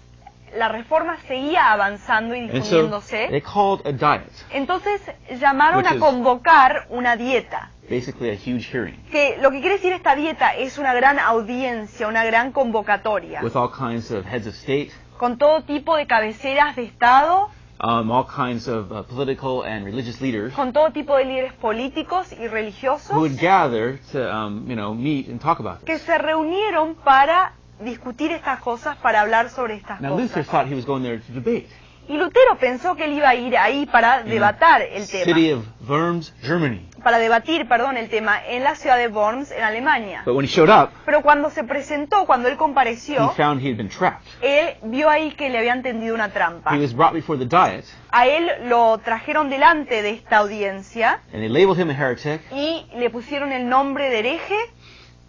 la 0.56 0.68
reforma 0.68 1.16
seguía 1.28 1.72
avanzando 1.72 2.34
y 2.34 2.40
And 2.40 2.50
so 2.50 2.54
difundiéndose. 2.56 3.28
they 3.28 3.40
called 3.40 3.80
a 3.86 3.92
diet, 3.92 4.30
Entonces 4.50 5.00
llamaron 5.40 5.86
a 5.86 5.98
convocar 5.98 6.86
una 6.90 7.16
dieta. 7.16 7.70
basically 7.88 8.30
a 8.30 8.34
huge 8.34 8.68
hearing, 8.72 8.96
Que 9.10 9.36
lo 9.40 9.50
que 9.50 9.60
quiere 9.60 9.76
decir 9.76 9.92
esta 9.92 10.14
dieta 10.14 10.54
es 10.54 10.78
una 10.78 10.94
gran 10.94 11.18
audiencia, 11.18 12.06
una 12.08 12.24
gran 12.24 12.52
convocatoria, 12.52 13.42
with 13.42 13.56
all 13.56 13.70
kinds 13.70 14.10
of 14.10 14.24
heads 14.24 14.46
of 14.46 14.54
state, 14.54 14.90
con 15.18 15.38
todo 15.38 15.62
tipo 15.62 15.96
de 15.96 16.06
cabeceras 16.06 16.76
de 16.76 16.84
Estado, 16.84 17.50
um, 17.82 18.10
all 18.10 18.26
kinds 18.26 18.68
of 18.68 18.90
uh, 18.92 19.02
political 19.02 19.62
and 19.64 19.84
religious 19.84 20.20
leaders 20.20 20.52
con 20.54 20.72
todo 20.72 20.90
tipo 20.92 21.16
de 21.16 21.24
líderes 21.24 21.52
políticos 21.54 22.32
y 22.32 22.46
who 22.46 22.48
religiosos 22.48 23.16
would 23.16 23.36
gather 23.40 23.98
to, 24.12 24.18
um, 24.30 24.66
you 24.68 24.76
know, 24.76 24.94
meet 24.94 25.28
and 25.28 25.40
talk 25.40 25.58
about 25.60 25.80
que 25.84 25.94
this. 25.94 26.02
se 26.02 26.16
reunieron 26.18 26.94
para 26.94 27.54
discutir 27.80 28.32
estas 28.32 28.60
cosas, 28.60 28.96
para 28.98 29.20
hablar 29.20 29.50
sobre 29.50 29.74
estas 29.74 30.00
Now 30.00 30.16
Luther 30.16 30.42
cosas. 30.42 30.46
thought 30.48 30.66
he 30.66 30.74
was 30.74 30.84
going 30.86 31.02
there 31.02 31.18
to 31.18 31.32
debate. 31.32 31.68
Y 32.10 32.16
Lutero 32.16 32.58
pensó 32.58 32.96
que 32.96 33.04
él 33.04 33.12
iba 33.12 33.28
a 33.28 33.36
ir 33.36 33.56
ahí 33.56 33.86
para 33.86 34.22
in 34.22 34.26
the 34.30 34.96
el 34.96 35.06
City 35.06 35.32
tema, 35.32 35.60
of 35.60 35.88
Worms, 35.88 36.34
Germany. 36.42 36.84
para 37.04 37.18
debatir, 37.18 37.68
perdón, 37.68 37.96
el 37.96 38.08
tema 38.08 38.44
en 38.48 38.64
la 38.64 38.74
ciudad 38.74 38.96
de 38.98 39.06
Worms, 39.06 39.52
en 39.52 39.62
Alemania. 39.62 40.22
But 40.24 40.34
when 40.34 40.44
he 40.44 40.48
showed 40.50 40.70
up, 40.70 40.90
Pero 41.04 41.22
cuando 41.22 41.50
se 41.50 41.62
presentó, 41.62 42.26
cuando 42.26 42.48
él 42.48 42.54
he 42.54 42.56
compareció, 42.56 43.30
found 43.36 43.62
he 43.62 43.70
had 43.70 43.76
been 43.76 43.88
trapped. 43.88 44.26
él 44.42 44.74
vio 44.90 45.08
ahí 45.08 45.30
que 45.36 45.50
le 45.50 45.58
habían 45.58 45.82
tendido 45.84 46.12
una 46.16 46.30
trampa. 46.30 46.74
He 46.74 46.80
was 46.80 46.92
brought 46.92 47.12
before 47.12 47.38
the 47.38 47.46
Diet, 47.46 47.84
A 48.10 48.26
él 48.26 48.68
lo 48.68 48.98
trajeron 48.98 49.48
delante 49.48 50.02
de 50.02 50.10
esta 50.10 50.38
audiencia 50.38 51.20
and 51.32 51.42
they 51.42 51.48
labeled 51.48 51.78
him 51.78 51.90
a 51.90 51.94
heretic, 51.94 52.40
y 52.50 52.86
le 52.96 53.08
pusieron 53.10 53.52
el 53.52 53.68
nombre 53.68 54.10
de 54.10 54.18
hereje 54.18 54.56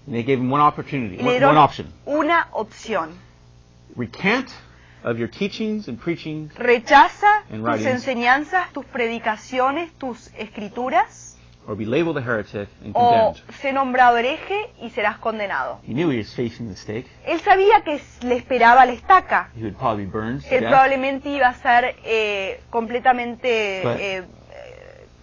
and 0.07 0.15
they 0.15 0.23
gave 0.23 0.39
him 0.39 0.49
one 0.51 0.61
opportunity, 0.61 1.15
y 1.17 1.23
le 1.23 1.23
one, 1.25 1.33
dieron 1.39 1.49
one 1.49 1.57
option. 1.57 1.93
una 2.05 2.47
opción. 2.53 3.11
Recant 3.95 4.47
of 5.03 5.17
your 5.17 5.27
teachings 5.29 5.87
and 5.87 5.99
preachings, 5.99 6.53
Rechaza 6.55 7.43
And 7.49 7.59
tus 7.59 7.65
writings. 7.65 7.87
enseñanzas, 8.07 8.71
tus 8.73 8.85
predicaciones, 8.85 9.91
tus 9.97 10.29
escrituras, 10.37 11.35
or 11.67 11.75
be 11.75 11.85
labeled 11.85 12.17
a 12.17 12.21
heretic 12.21 12.69
and 12.83 12.93
o 12.95 13.33
condemned. 13.33 13.55
sé 13.61 13.73
nombrado 13.73 14.17
hereje 14.17 14.69
y 14.81 14.89
serás 14.91 15.17
condenado. 15.17 15.79
He 15.87 15.93
knew 15.93 16.09
he 16.09 16.17
was 16.19 16.33
facing 16.33 16.69
the 16.69 16.75
stake. 16.75 17.07
Él 17.27 17.39
sabía 17.41 17.83
que 17.83 17.95
s- 17.95 18.23
le 18.25 18.35
esperaba 18.35 18.85
la 18.85 18.93
estaca, 18.93 19.49
He 19.55 19.61
would 19.63 19.75
probably 19.77 20.05
be 20.05 20.11
burned 20.11 20.41
to 20.41 20.49
que 20.49 20.55
él 20.57 20.61
death. 20.63 20.71
probablemente 20.71 21.29
iba 21.29 21.49
a 21.49 21.53
ser 21.55 21.95
eh, 22.03 22.61
completamente 22.69 23.81
But- 23.83 23.99
eh, 23.99 24.17
eh, 24.17 24.23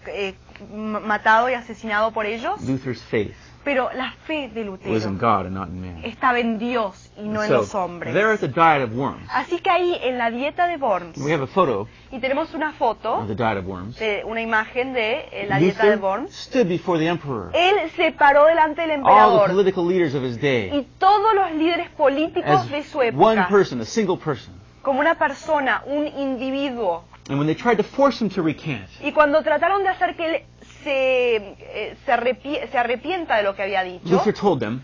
eh, 0.06 0.34
m- 0.72 1.00
matado 1.00 1.48
y 1.48 1.54
asesinado 1.54 2.12
por 2.12 2.26
ellos. 2.26 2.60
Luther's 2.62 3.02
faith 3.02 3.34
Pero 3.64 3.90
la 3.92 4.12
fe 4.26 4.48
de 4.48 4.64
Lutero 4.64 4.94
in 4.96 5.18
God 5.18 5.46
and 5.46 5.54
not 5.54 5.68
in 5.68 5.80
man. 5.80 6.04
estaba 6.04 6.38
en 6.38 6.58
Dios 6.58 7.10
y 7.18 7.28
no 7.28 7.42
en 7.42 7.52
los 7.52 7.74
hombres. 7.74 8.14
there 8.14 8.32
at 8.32 8.40
the 8.40 8.48
Diet 8.48 8.82
of 8.82 8.96
Worms, 8.96 9.28
Así 9.30 9.58
que 9.60 9.70
ahí 9.70 9.98
en 10.02 10.16
la 10.16 10.30
dieta 10.30 10.66
de 10.66 10.76
Worms, 10.76 11.18
we 11.18 11.32
have 11.32 11.42
a 11.42 11.46
photo 11.46 11.86
y 12.10 12.18
tenemos 12.18 12.54
una 12.54 12.70
of 12.70 12.76
foto 12.76 13.24
the 13.26 13.34
Diet 13.34 13.58
of 13.58 13.66
Worms. 13.66 13.98
de 13.98 14.22
una 14.24 14.40
imagen 14.40 14.92
de 14.94 15.28
eh, 15.32 15.46
la 15.48 15.58
dieta 15.58 15.84
de 15.84 15.96
Worms, 15.96 16.32
stood 16.34 16.66
before 16.68 16.98
the 16.98 17.06
emperor, 17.08 17.50
él 17.52 17.90
se 17.96 18.12
paró 18.12 18.46
delante 18.46 18.82
del 18.82 18.90
all 18.90 19.04
the 19.04 19.10
emperador 19.10 19.48
political 19.50 19.86
leaders 19.86 20.14
of 20.14 20.22
his 20.22 20.40
day, 20.40 20.70
y 20.72 20.86
todos 20.98 21.34
los 21.34 21.52
líderes 21.52 21.90
políticos 21.90 22.70
de 22.70 22.82
su 22.84 22.98
one 22.98 23.08
época, 23.08 23.48
person, 23.48 23.80
a 23.80 23.84
single 23.84 24.16
person. 24.16 24.54
como 24.82 25.00
una 25.00 25.16
persona, 25.16 25.82
un 25.84 26.06
individuo. 26.06 27.04
And 27.28 27.38
when 27.38 27.46
they 27.46 27.54
tried 27.54 27.76
to 27.76 27.82
force 27.84 28.24
him 28.24 28.30
to 28.30 28.42
recant, 28.42 28.88
Y 29.02 29.12
cuando 29.12 29.42
trataron 29.42 29.82
de 29.82 29.90
hacer 29.90 30.16
que 30.16 30.24
él 30.24 30.42
se, 30.84 31.36
eh, 31.36 31.96
se, 32.04 32.12
arrepie- 32.12 32.68
se 32.70 32.78
arrepienta 32.78 33.36
de 33.36 33.42
lo 33.42 33.54
que 33.54 33.62
había 33.62 33.82
dicho, 33.82 34.08
Luther 34.08 34.34
told 34.34 34.60
them, 34.60 34.82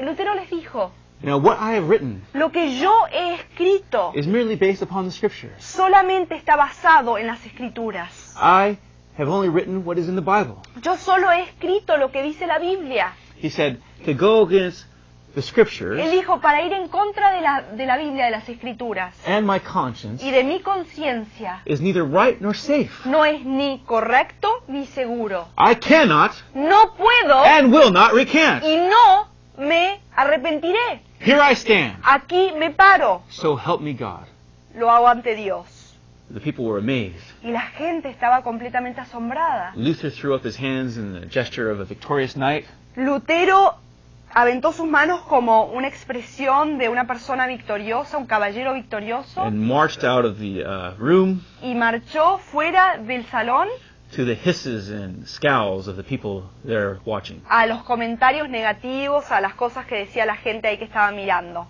Lutero 0.00 0.34
les 0.34 0.48
dijo, 0.50 0.92
you 1.20 1.26
know, 1.26 1.38
what 1.38 1.58
I 1.60 1.76
have 1.76 1.86
written 1.88 2.22
lo 2.32 2.50
que 2.50 2.78
yo 2.78 2.92
he 3.10 3.34
escrito 3.34 4.12
is 4.14 4.26
merely 4.26 4.56
based 4.56 4.82
upon 4.82 5.04
the 5.06 5.10
scriptures. 5.12 5.52
solamente 5.62 6.34
está 6.34 6.56
basado 6.56 7.18
en 7.18 7.26
las 7.26 7.44
escrituras. 7.46 8.34
I 8.36 8.78
have 9.18 9.28
only 9.30 9.48
written 9.48 9.84
what 9.84 9.98
is 9.98 10.08
in 10.08 10.14
the 10.16 10.22
Bible. 10.22 10.56
Yo 10.82 10.96
solo 10.96 11.30
he 11.30 11.42
escrito 11.42 11.96
lo 11.96 12.10
que 12.10 12.22
dice 12.22 12.46
la 12.46 12.58
Biblia. 12.58 13.12
He 13.40 13.50
said, 13.50 13.78
to 14.04 14.14
go 14.14 14.42
against 14.46 14.86
the 15.34 15.42
scriptures 15.42 15.98
Él 16.00 16.10
dijo, 16.10 16.40
para 16.40 16.62
ir 16.62 16.72
en 16.72 16.88
contra 16.88 17.32
de 17.32 17.40
la, 17.40 17.62
de 17.62 17.86
la 17.86 17.96
Biblia, 17.96 18.26
de 18.26 18.30
las 18.30 18.48
escrituras 18.48 19.14
and 19.26 19.46
my 19.46 19.58
conscience 19.58 20.24
y 20.24 20.30
de 20.30 20.44
mi 20.44 20.60
conciencia, 20.60 21.60
is 21.64 21.80
neither 21.80 22.04
right 22.04 22.40
nor 22.40 22.54
safe. 22.54 22.90
no 23.08 23.24
es 23.24 23.44
ni 23.44 23.80
correcto 23.86 24.62
ni 24.68 24.86
seguro. 24.86 25.48
I 25.58 25.74
cannot 25.74 26.32
No 26.54 26.94
puedo 26.96 27.42
and 27.44 27.72
will 27.72 27.90
not 27.92 28.12
recant. 28.12 28.62
y 28.64 28.76
no 28.76 29.28
me 29.58 30.00
arrepentiré. 30.16 31.00
Here 31.20 31.40
I 31.40 31.54
stand. 31.54 31.96
Aquí 32.02 32.52
me 32.58 32.70
paro. 32.70 33.22
So 33.30 33.56
help 33.56 33.80
me 33.80 33.92
God. 33.92 34.26
Lo 34.74 34.90
hago 34.90 35.06
ante 35.08 35.34
Dios. 35.36 35.66
The 36.32 36.40
people 36.40 36.64
were 36.64 36.78
amazed. 36.78 37.22
Y 37.44 37.50
la 37.50 37.60
gente 37.60 38.08
estaba 38.08 38.42
completamente 38.42 39.00
asombrada. 39.00 39.72
Luther 39.76 40.10
threw 40.10 40.34
up 40.34 40.42
his 40.44 40.56
hands 40.56 40.96
in 40.96 41.12
the 41.12 41.26
gesture 41.26 41.70
of 41.70 41.78
a 41.80 41.84
victorious 41.84 42.34
knight. 42.36 42.64
Lutero 42.96 43.74
aventó 44.34 44.72
sus 44.72 44.86
manos 44.86 45.20
como 45.22 45.64
una 45.66 45.88
expresión 45.88 46.78
de 46.78 46.88
una 46.88 47.06
persona 47.06 47.46
victoriosa, 47.46 48.18
un 48.18 48.26
caballero 48.26 48.74
victorioso, 48.74 49.42
and 49.42 49.58
marched 49.60 50.04
out 50.04 50.24
of 50.24 50.38
the 50.38 50.62
uh, 50.64 50.94
room 50.98 51.42
y 51.62 51.74
marchó 51.74 52.38
fuera 52.38 52.98
del 52.98 53.24
salón 53.26 53.68
to 54.14 54.24
the 54.24 54.34
hisses 54.34 54.90
and 54.90 55.26
scowls 55.26 55.88
of 55.88 55.96
the 55.96 56.02
people 56.02 56.48
there 56.66 56.98
watching. 57.04 57.42
a 57.48 57.66
los 57.66 57.82
comentarios 57.82 58.48
negativos, 58.48 59.30
a 59.30 59.40
las 59.40 59.54
cosas 59.54 59.86
que 59.86 59.96
decía 59.96 60.26
la 60.26 60.36
gente 60.36 60.68
ahí 60.68 60.78
que 60.78 60.84
estaba 60.84 61.10
mirando. 61.12 61.66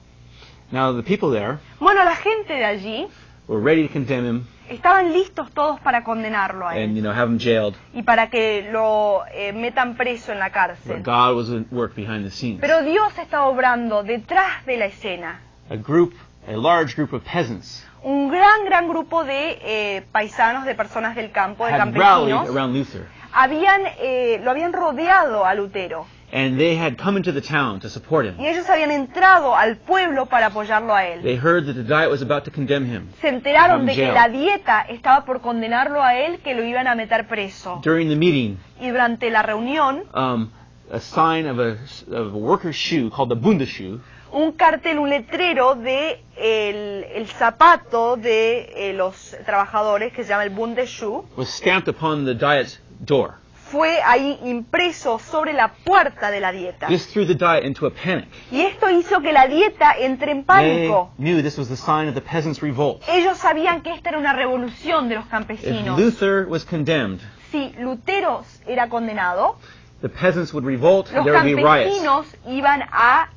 Now 0.70 0.94
the 0.96 1.03
people 1.03 1.31
there 1.31 1.59
Bueno, 1.81 2.03
la 2.05 2.16
gente 2.16 2.55
de 2.55 2.64
allí 2.64 3.07
were 3.46 3.61
ready 3.61 3.87
to 3.87 3.92
condemn 3.92 4.25
him 4.25 4.46
estaban 4.75 5.13
listos 5.13 5.51
todos 5.53 5.81
para 5.81 6.03
condenarlo 6.05 6.67
a 6.67 6.73
and 6.73 6.95
you 6.95 6.99
él 6.99 7.03
know 7.03 7.13
have 7.13 7.31
him 7.31 7.39
jailed. 7.39 7.75
y 7.95 8.03
para 8.03 8.29
que 8.31 8.69
lo 8.73 9.23
eh, 9.33 9.53
metan 9.53 9.97
preso 9.97 10.33
en 10.33 10.39
la 10.39 10.47
But 10.47 10.55
cárcel. 10.55 11.03
God 11.03 11.37
was 11.37 11.51
at 11.51 11.73
work 11.73 11.95
behind 11.95 12.25
the 12.25 12.31
scenes. 12.31 12.61
Pero 12.61 12.83
Dios 12.83 13.17
está 13.19 13.45
obrando 13.45 14.03
detrás 14.03 14.65
de 14.67 14.77
la 14.77 14.87
escena. 14.87 15.41
A 15.71 15.77
group, 15.77 16.15
a 16.49 16.53
large 16.57 16.95
group 16.97 17.13
of 17.13 17.23
peasants, 17.23 17.87
Un 18.05 18.31
gran, 18.31 18.65
gran 18.65 18.89
grupo 18.89 19.23
de 19.25 19.59
eh, 19.63 20.03
paisanos, 20.11 20.65
de 20.65 20.75
personas 20.75 21.15
del 21.15 21.31
campo, 21.31 21.67
de 21.67 21.73
had 21.73 21.79
rallied 21.95 22.33
campesinos, 22.35 22.49
around 22.51 22.75
Luther, 22.75 23.07
habían, 23.33 23.83
eh, 24.01 24.41
lo 24.43 24.51
habían 24.51 24.73
rodeado 24.73 25.47
a 25.47 25.55
Lutero 25.55 26.05
and 26.33 26.59
they 26.59 26.75
had 26.75 26.97
come 26.97 27.16
into 27.16 27.31
the 27.31 27.40
town 27.40 27.79
to 27.81 27.88
support 27.88 28.27
him. 28.27 28.35
y 28.38 28.47
ellos 28.47 28.68
habían 28.68 28.90
entrado 28.90 29.55
al 29.55 29.77
pueblo 29.77 30.27
para 30.27 30.47
apoyarlo 30.47 30.95
a 30.95 31.07
él. 31.07 31.23
They 31.23 31.37
heard 31.37 31.66
that 31.66 31.75
the 31.75 31.85
diet 31.85 32.11
was 32.11 32.23
about 32.23 32.45
to 32.45 32.51
condemn 32.51 32.87
him. 32.87 33.09
Se 33.21 33.29
enteraron 33.29 33.87
de 33.87 33.95
que 33.95 34.05
jail. 34.07 34.14
la 34.14 34.29
dieta 34.29 34.83
estaba 34.88 35.25
por 35.25 35.40
condenarlo 35.40 36.03
a 36.03 36.16
él, 36.16 36.40
que 36.40 36.55
lo 36.55 36.64
iban 36.64 36.88
a 36.88 36.95
meter 36.95 37.29
preso. 37.29 37.81
During 37.85 38.09
the 38.09 38.16
meeting, 38.16 38.59
Y 38.81 38.88
durante 38.88 39.31
la 39.31 39.42
reunión, 39.42 40.05
um, 40.14 40.51
a 40.90 41.01
sign 41.01 41.47
of 41.47 41.59
a, 41.59 41.77
of 42.11 42.35
a 42.35 42.37
worker's 42.37 42.77
shoe 42.77 43.11
called 43.11 43.29
the 43.29 43.37
Bundeschuh 43.37 44.01
un 44.33 44.53
cartel, 44.53 44.99
un 44.99 45.11
letrero 45.11 45.75
de 45.75 46.25
el, 46.37 47.05
el 47.14 47.27
zapato 47.27 48.16
de 48.16 48.73
eh, 48.75 48.95
los 48.95 49.37
trabajadores, 49.45 50.12
que 50.12 50.23
se 50.25 50.31
llama 50.31 50.45
el 50.45 50.51
Bundeschuh, 50.51 51.27
was 51.37 51.49
stamped 51.51 51.88
upon 51.88 52.25
the 52.25 52.35
diet's 52.35 52.81
door. 53.05 53.35
Fue 53.73 54.03
ahí 54.05 54.39
impreso 54.45 55.19
sobre 55.19 55.55
la 55.55 55.69
puerta 55.69 56.31
de 56.31 56.41
la 56.41 56.53
dieta. 56.53 56.89
This 56.89 57.09
threw 57.11 57.27
the 57.27 57.35
diet 57.35 57.65
into 57.65 57.87
a 57.87 57.91
panic. 57.91 58.29
Y 58.51 58.61
esto 58.61 58.91
hizo 58.91 59.23
que 59.23 59.33
la 59.33 59.47
dieta 59.49 59.95
entre 59.99 60.33
en 60.33 60.45
They 60.45 60.45
pánico. 60.47 61.11
knew 61.17 61.43
this 61.43 61.57
was 61.57 61.69
the 61.69 61.77
sign 61.77 62.07
of 62.07 62.15
the 62.15 62.21
peasants' 62.21 62.61
revolt. 62.61 63.03
Ellos 63.09 63.39
sabían 63.39 63.81
que 63.83 63.91
esta 63.95 64.11
era 64.11 64.19
una 64.19 64.35
revolución 64.35 65.09
de 65.09 65.15
los 65.15 65.25
If 65.25 65.31
campesinos. 65.31 65.99
Luther 65.99 66.47
was 66.47 66.67
condemned, 66.67 67.21
Si 67.51 67.73
Lutero 67.79 68.45
era 68.67 68.89
condenado, 68.91 69.57
the 70.03 70.09
peasants 70.11 70.53
would 70.53 70.67
revolt 70.67 71.07
los 71.09 71.17
and 71.17 71.25
there 71.25 71.35
would 71.37 71.45
be 71.45 71.55
riots. 71.55 71.91
campesinos 72.03 72.27
iban 72.47 72.83
a 72.93 73.31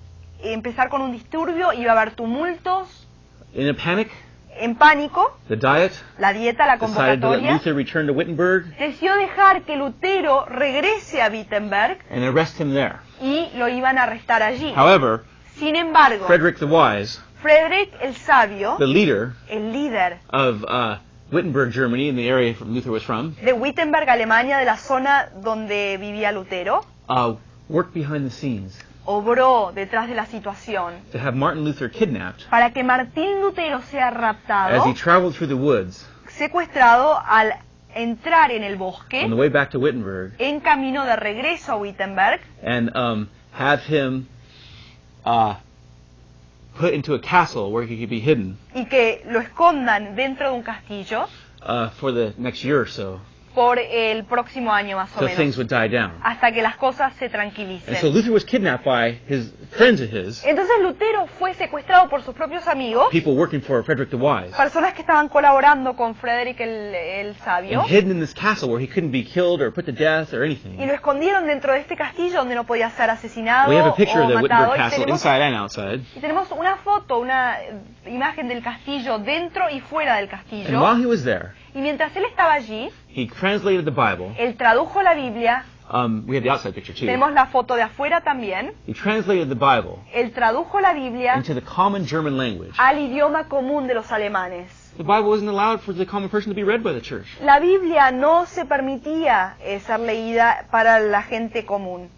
empezar 0.43 0.89
con 0.89 1.02
un 1.02 1.13
disturbio, 1.13 1.71
iba 1.71 1.93
a 1.93 1.95
haber 2.02 2.13
tumultos, 2.13 3.08
In 3.54 3.69
a 3.69 3.74
panic, 3.74 4.12
en 4.59 4.75
pánico, 4.75 5.37
the 5.47 5.55
diet. 5.55 5.91
La 6.17 6.33
dieta, 6.33 6.65
la 6.65 6.77
to 6.77 6.85
convocatoria, 6.85 7.59
to 7.63 8.13
Wittenberg. 8.13 8.77
Decidió 8.77 9.15
dejar 9.15 9.63
que 9.63 9.75
Lutero 9.75 10.45
regrese 10.45 11.21
a 11.21 11.29
Wittenberg 11.29 11.99
and 12.09 12.23
arrest 12.23 12.59
him 12.59 12.73
there. 12.73 12.97
y 13.21 13.49
lo 13.55 13.67
iban 13.67 13.97
a 13.97 14.03
arrestar 14.03 14.43
allí. 14.43 14.73
However, 14.75 15.23
Sin 15.57 15.75
embargo, 15.75 16.25
Frederick 16.27 16.57
the 16.59 16.65
Wise, 16.65 17.19
Frederick 17.41 17.93
el 18.01 18.15
Sabio, 18.15 18.75
the 18.77 18.87
leader 18.87 19.33
el 19.49 19.71
líder 19.71 20.19
of 20.29 20.63
uh, 20.63 20.97
Wittenberg, 21.31 21.71
Germany, 21.71 22.09
in 22.09 22.15
the 22.15 22.27
area 22.27 22.53
from 22.53 22.73
Luther 22.73 22.91
was 22.91 23.03
from, 23.03 23.35
de 23.43 23.53
Wittenberg, 23.53 24.07
Alemania, 24.09 24.59
de 24.59 24.65
la 24.65 24.77
zona 24.77 25.29
donde 25.41 25.97
vivía 25.97 26.31
Lutero, 26.31 26.85
uh, 27.09 27.35
worked 27.69 27.93
behind 27.93 28.25
the 28.25 28.31
scenes 28.31 28.77
obró 29.05 29.71
detrás 29.73 30.07
de 30.07 30.15
la 30.15 30.25
situación 30.25 30.95
to 31.11 31.19
have 31.19 31.35
Martin 31.35 31.63
Luther 31.63 31.89
kidnapped 31.89 32.49
para 32.49 32.71
que 32.71 32.83
Martín 32.83 33.41
Lutero 33.41 33.81
sea 33.81 34.09
as 34.09 34.13
raptado, 34.13 34.85
he 34.85 34.93
traveled 34.93 35.35
through 35.35 35.47
the 35.47 35.55
woods 35.55 36.05
secuestrado 36.29 37.21
al 37.25 37.53
entrar 37.95 38.51
en 38.51 38.63
el 38.63 38.73
on 38.73 38.77
the 38.77 38.83
bosque, 38.83 39.27
way 39.35 39.49
back 39.49 39.71
to 39.71 39.79
Wittenberg 39.79 40.33
en 40.39 40.59
camino 40.59 41.05
de 41.05 41.15
regreso 41.15 41.73
a 41.73 41.77
Wittenberg, 41.77 42.41
and 42.61 42.95
um, 42.95 43.29
have 43.53 43.81
him 43.83 44.27
uh, 45.25 45.55
put 46.77 46.93
into 46.93 47.13
a 47.13 47.19
castle 47.19 47.71
where 47.71 47.85
he 47.85 47.97
could 47.97 48.09
be 48.09 48.19
hidden 48.19 48.57
y 48.73 48.85
que 48.85 49.21
lo 49.27 49.39
escondan 49.39 50.15
dentro 50.15 50.49
de 50.49 50.55
un 50.57 50.63
castillo 50.63 51.27
uh, 51.63 51.89
for 51.91 52.11
the 52.11 52.33
next 52.37 52.63
year 52.65 52.81
or 52.81 52.85
so, 52.87 53.21
por 53.55 53.79
el 53.79 54.25
próximo 54.25 54.71
año 54.71 54.97
más 54.97 55.09
o 55.15 55.19
so 55.21 55.25
things 55.27 55.37
menos, 55.39 55.57
would 55.57 55.69
die 55.69 55.87
down. 55.89 56.11
hasta 56.21 56.51
que 56.51 56.61
las 56.61 56.75
cosas 56.75 57.13
se 57.15 57.25
And 57.25 57.31
so 57.31 57.37
tranquilicen. 57.37 58.13
Luther 58.13 58.31
was 58.31 58.43
kidnapped 58.45 58.83
by 58.85 59.17
his 59.27 59.51
friends 59.71 60.01
of 60.01 60.09
his, 60.11 60.43
Entonces 60.45 60.75
Lutero 60.81 61.25
fue 61.39 61.53
secuestrado 61.53 62.09
por 62.09 62.21
sus 62.21 62.35
propios 62.35 62.67
amigos, 62.67 63.07
people 63.09 63.33
working 63.33 63.61
for 63.61 63.81
Frederick 63.83 64.09
the 64.09 64.17
Wise, 64.17 64.55
personas 64.55 64.93
que 64.93 65.01
estaban 65.01 65.29
colaborando 65.29 65.95
con 65.95 66.13
Frederick 66.15 66.59
el, 66.59 66.93
el 66.93 67.35
Sabio, 67.37 67.81
and 67.81 67.89
y 70.79 70.85
lo 70.85 70.93
escondieron 70.93 71.47
dentro 71.47 71.73
de 71.73 71.79
este 71.79 71.95
castillo 71.95 72.39
donde 72.39 72.55
no 72.55 72.65
podía 72.65 72.89
ser 72.91 73.09
asesinado 73.09 73.69
We 73.69 73.77
have 73.77 73.89
a 73.89 73.95
picture 73.95 74.19
o 74.21 74.23
of 74.25 74.29
the 74.29 74.35
matado. 74.41 74.71
Wittenberg 74.71 74.87
Y 74.87 74.95
tenemos, 75.01 75.19
inside 75.25 75.43
and 75.43 75.55
outside. 75.55 76.01
y 76.15 76.19
tenemos 76.19 76.51
una 76.51 76.77
foto, 76.77 77.19
una 77.19 77.57
imagen 78.05 78.47
del 78.47 78.61
castillo 78.61 79.17
dentro 79.19 79.69
y 79.69 79.79
fuera 79.79 80.15
del 80.15 80.25
And 80.25 80.31
castillo. 80.31 80.81
while 80.81 81.01
he 81.01 81.05
was 81.05 81.23
there, 81.23 81.53
Y 81.75 81.81
mientras 81.81 82.15
él 82.15 82.23
estaba 82.25 82.53
allí, 82.53 82.89
he 83.13 83.27
translated 83.27 83.83
the 83.83 83.91
Bible. 83.91 84.33
él 84.39 84.55
tradujo 84.55 85.01
la 85.03 85.13
Biblia. 85.13 85.65
Um, 85.91 86.25
we 86.25 86.35
have 86.35 86.43
the 86.43 86.49
outside 86.49 86.73
picture 86.73 86.93
too. 86.95 87.05
Tenemos 87.05 87.31
la 87.33 87.45
foto 87.45 87.75
de 87.75 87.83
afuera 87.83 88.21
también. 88.21 88.73
He 88.88 88.93
translated 88.93 89.49
the 89.49 89.55
Bible 89.55 89.99
Él 90.13 90.31
tradujo 90.31 90.79
la 90.79 90.93
Biblia 90.93 91.35
into 91.35 91.53
the 91.53 91.61
common 91.61 92.07
German 92.07 92.38
language. 92.38 92.73
al 92.79 92.97
idioma 92.97 93.47
común 93.47 93.85
de 93.88 93.93
los 93.93 94.09
alemanes. 94.11 94.71
The 94.97 95.03
Bible 95.03 95.29
wasn't 95.29 95.49
allowed 95.49 95.81
for 95.81 95.93
the 95.93 96.05
common 96.05 96.29
person 96.29 96.49
to 96.51 96.55
be 96.55 96.63
read 96.63 96.81
by 96.81 96.93
the 96.93 97.01
church. 97.01 97.27
La 97.41 97.59
Biblia 97.59 98.09
no 98.11 98.45
se 98.45 98.65
permitía 98.65 99.57
eh, 99.61 99.79
ser 99.81 99.99
leída 99.99 100.65
para 100.71 100.99
la 101.01 101.21
gente 101.21 101.65
común. 101.65 102.09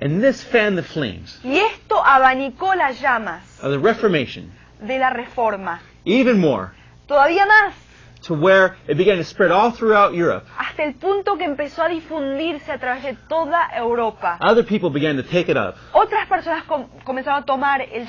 And 0.00 0.22
this 0.22 0.42
fanned 0.42 0.78
the 0.78 0.82
flames 0.82 1.38
Y 1.44 1.58
esto 1.58 2.02
abanicó 2.02 2.74
las 2.74 2.98
llamas 3.00 3.42
of 3.62 3.72
the 3.72 3.78
Reformation 3.78 4.50
de 4.80 4.98
la 4.98 5.10
reforma. 5.10 5.80
even 6.06 6.38
more 6.40 6.70
Todavía 7.06 7.44
más, 7.44 7.74
to 8.22 8.34
where 8.34 8.76
it 8.86 8.96
began 8.96 9.18
to 9.18 9.24
spread 9.24 9.50
all 9.50 9.70
throughout 9.72 10.14
Europe. 10.14 10.44
hasta 10.56 10.84
el 10.84 10.94
punto 10.94 11.36
que 11.36 11.44
empezó 11.44 11.82
a 11.82 11.88
difundirse 11.88 12.70
a 12.72 12.78
través 12.78 13.02
de 13.02 13.14
toda 13.28 13.68
Europa. 13.76 14.38
Other 14.40 14.64
people 14.64 14.90
began 14.90 15.16
to 15.16 15.22
take 15.22 15.50
it 15.50 15.56
up. 15.56 15.76
Otras 15.92 16.26
personas 16.28 16.64
com- 16.64 16.88
comenzaron 17.04 17.42
a 17.42 17.46
tomar 17.46 17.80
el 17.82 18.06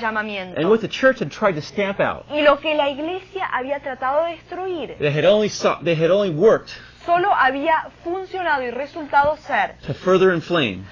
And 0.56 0.70
what 0.70 0.80
the 0.80 0.88
church 0.88 1.20
had 1.20 1.30
tried 1.30 1.54
to 1.54 1.62
stamp 1.62 2.00
out, 2.00 2.24
Y 2.30 2.42
lo 2.42 2.58
que 2.58 2.74
la 2.74 2.88
iglesia 2.90 3.46
había 3.46 3.80
tratado 3.80 4.24
de 4.24 4.32
destruir, 4.32 4.96
they 4.98 5.10
had 5.12 5.24
only 5.24 5.48
saw, 5.48 5.78
they 5.82 5.94
had 5.94 6.10
only 6.10 6.30
worked 6.30 6.70
solo 7.04 7.28
había 7.34 7.90
funcionado 8.02 8.62
y 8.62 8.70
resultado 8.70 9.36
ser 9.36 9.76
to 9.86 9.92
further 9.92 10.32
inflame 10.32 10.84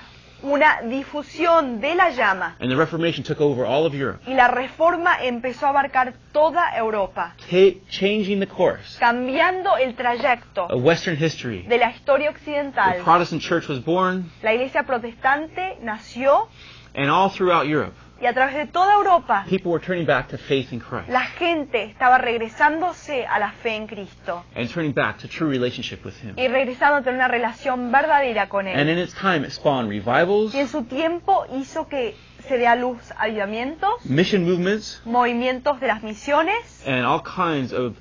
una 0.43 0.83
difusión 0.83 1.81
de 1.81 1.95
la 1.95 2.11
llama. 2.11 2.57
And 2.61 2.71
the 2.71 2.77
Reformation 2.77 3.23
took 3.25 3.41
over 3.41 3.65
all 3.65 3.87
of 3.87 3.95
Europe, 3.95 4.21
Y 4.27 4.35
la 4.35 4.49
reforma 4.49 5.17
empezó 5.23 5.67
a 5.67 5.71
abarcar 5.71 6.15
toda 6.33 6.77
Europa, 6.77 7.35
ta- 7.39 7.79
changing 7.89 8.41
the 8.41 8.47
course 8.47 8.99
cambiando 8.99 9.77
el 9.77 9.95
trayecto 9.95 10.67
of 10.69 10.83
Western 10.85 11.17
history. 11.17 11.63
de 11.69 11.79
la 11.79 11.91
historia 11.91 12.31
The 12.33 12.37
occidental. 12.39 13.03
Protestant 13.05 13.43
church 13.43 13.69
was 13.69 13.79
born, 13.85 14.31
La 14.43 14.53
iglesia 14.55 14.83
protestante 14.85 15.79
nació 15.83 16.49
and 16.95 17.09
all 17.11 17.31
throughout 17.31 17.67
Europe, 17.67 17.95
y 18.23 18.27
a 18.27 18.33
través 18.33 18.55
de 18.55 18.67
toda 18.67 18.95
Europa 18.95 19.45
people 19.51 19.73
were 19.73 19.85
turning 19.85 20.07
back 20.07 20.29
to 20.29 20.39
faith 20.39 20.73
in 20.73 20.79
Christ 20.81 21.09
la 21.09 21.25
gente 21.25 21.83
estaba 21.85 22.19
regresándose 22.19 23.27
a 23.27 23.39
la 23.41 23.51
fe 23.51 23.75
en 23.75 23.87
Cristo 23.89 24.45
and 24.55 24.69
turning 24.73 24.93
back 24.95 25.19
to 25.19 25.27
true 25.29 25.49
relationship 25.51 26.05
with 26.05 26.15
Him. 26.23 26.35
y 26.37 26.47
regresando 26.49 26.97
a 26.99 27.03
tener 27.03 27.17
una 27.17 27.29
relación 27.29 27.91
verdadera 27.91 28.49
con 28.49 28.67
And 28.69 28.79
Él. 28.79 28.91
in 28.91 28.99
its 28.99 29.13
time, 29.15 29.45
it 29.45 29.51
spawned 29.51 29.89
revivals, 29.91 30.55
Y 30.55 30.61
en 30.61 30.69
su 30.69 30.85
tiempo 30.85 31.47
hizo 31.53 31.89
que 31.89 32.15
se 32.47 32.59
dé 32.59 32.67
a 32.69 32.77
luz 32.77 32.99
avivamientos, 33.19 34.05
mission 34.07 34.45
movements, 34.45 35.03
movimientos 35.05 35.81
de 35.81 35.87
las 35.89 36.03
misiones 36.03 36.85
and 36.87 37.05
all 37.05 37.21
kinds 37.23 37.73
of 37.73 37.97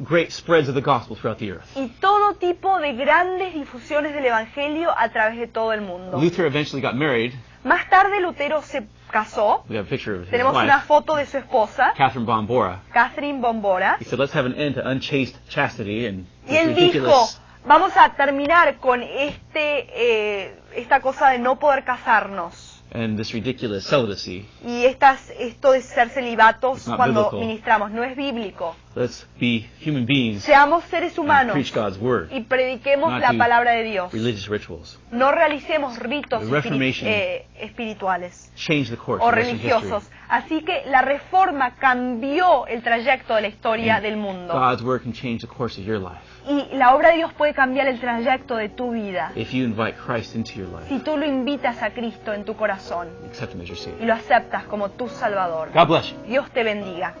great 0.00 0.30
spreads 0.30 0.68
of 0.68 0.74
the 0.74 0.80
gospel 0.80 1.16
throughout 1.16 1.38
the 1.38 1.50
earth. 1.50 1.76
y 1.76 1.88
todo 2.00 2.34
tipo 2.34 2.78
de 2.78 2.94
grandes 2.94 3.52
difusiones 3.54 4.14
del 4.14 4.24
Evangelio 4.26 4.90
a 4.96 5.08
través 5.10 5.38
de 5.38 5.46
todo 5.46 5.72
el 5.74 5.80
mundo. 5.82 6.18
Luther 6.18 6.46
eventually 6.46 6.80
got 6.80 6.94
married. 6.94 7.32
Más 7.64 7.88
tarde 7.90 8.20
Lutero 8.20 8.62
se 8.62 8.86
casó, 9.08 9.64
We 9.68 9.76
have 9.76 9.86
a 9.86 9.88
picture 9.88 10.14
of 10.16 10.22
his 10.22 10.30
tenemos 10.30 10.56
una 10.56 10.80
foto 10.80 11.16
de 11.16 11.26
su 11.26 11.38
esposa, 11.38 11.92
Catherine 11.96 12.26
Bombora. 12.26 12.82
Catherine 12.92 13.40
Bombora, 13.40 13.96
He 13.98 14.04
said, 14.04 14.18
let's 14.18 14.34
have 14.34 14.46
an 14.46 14.54
end 14.54 14.76
to 14.76 14.88
unchaste 14.88 15.36
chastity 15.48 16.06
and 16.06 16.26
y 16.46 16.50
this 16.50 16.60
él 16.60 16.74
dijo, 16.74 16.80
ridiculous 16.80 17.40
vamos 17.68 17.96
a 17.96 18.08
terminar 18.10 18.78
con 18.78 19.02
este, 19.02 19.86
eh, 19.92 20.58
esta 20.74 21.00
cosa 21.00 21.28
de 21.30 21.38
no 21.38 21.56
poder 21.58 21.84
casarnos. 21.84 22.67
And 22.92 23.16
this 23.18 23.32
ridiculous 23.34 23.84
celibacy. 23.84 24.46
Y 24.64 24.84
estas, 24.86 25.30
esto 25.38 25.72
de 25.72 25.82
ser 25.82 26.08
celibatos 26.10 26.84
cuando 26.96 27.24
biblical. 27.30 27.40
ministramos 27.40 27.90
no 27.90 28.02
es 28.04 28.16
bíblico. 28.16 28.74
Let's 28.94 29.26
be 29.38 29.68
human 29.84 30.06
beings 30.06 30.42
Seamos 30.42 30.82
seres 30.84 31.12
and 31.16 31.24
humanos 31.26 31.52
preach 31.52 31.72
God's 31.72 31.98
word, 31.98 32.30
y 32.32 32.40
prediquemos 32.40 33.10
Not 33.12 33.20
la 33.20 33.32
do 33.32 33.38
palabra 33.38 33.72
de 33.72 33.84
Dios. 33.84 34.12
religious 34.12 34.48
rituals. 34.48 34.98
No 35.12 35.30
realicemos 35.30 35.98
ritos 35.98 36.40
The 36.44 36.50
Reformation. 36.50 37.08
eh, 37.08 37.46
espirituales 37.60 38.50
Change 38.56 38.90
the 38.90 38.96
course 38.96 39.22
o 39.22 39.28
history. 39.28 39.44
religiosos. 39.44 40.10
Así 40.28 40.62
que 40.62 40.82
la 40.86 41.02
reforma 41.02 41.76
cambió 41.76 42.66
el 42.66 42.82
trayecto 42.82 43.34
de 43.34 43.42
la 43.42 43.48
historia 43.48 44.00
del 44.00 44.16
mundo. 44.16 44.52
God's 44.54 44.82
word 44.82 45.02
can 45.02 45.12
change 45.12 45.40
the 45.40 45.46
course 45.46 45.80
of 45.80 45.86
your 45.86 45.98
life 46.00 46.20
Y 46.48 46.74
la 46.76 46.94
obra 46.94 47.10
de 47.10 47.16
Dios 47.16 47.32
puede 47.34 47.52
cambiar 47.52 47.88
el 47.88 48.00
trayecto 48.00 48.56
de 48.56 48.70
tu 48.70 48.92
vida 48.92 49.32
if 49.34 49.52
you 49.52 49.64
invite 49.64 49.94
Christ 49.98 50.34
into 50.34 50.52
your 50.54 50.68
life, 50.68 50.88
si 50.88 50.98
tú 51.00 51.16
lo 51.16 51.26
invitas 51.26 51.82
a 51.82 51.90
Cristo 51.90 52.32
en 52.32 52.44
tu 52.44 52.56
corazón 52.56 53.08
accept 53.26 53.54
Him 53.54 53.60
as 53.60 53.68
your 53.68 53.76
y 53.78 53.82
Savior. 53.82 54.06
lo 54.06 54.14
aceptas 54.14 54.64
como 54.64 54.88
tu 54.90 55.08
Salvador. 55.08 55.70
God 55.74 55.86
bless 55.88 56.10
you. 56.10 56.16
Dios 56.26 56.50
te 56.50 56.62
bendiga. 56.64 57.14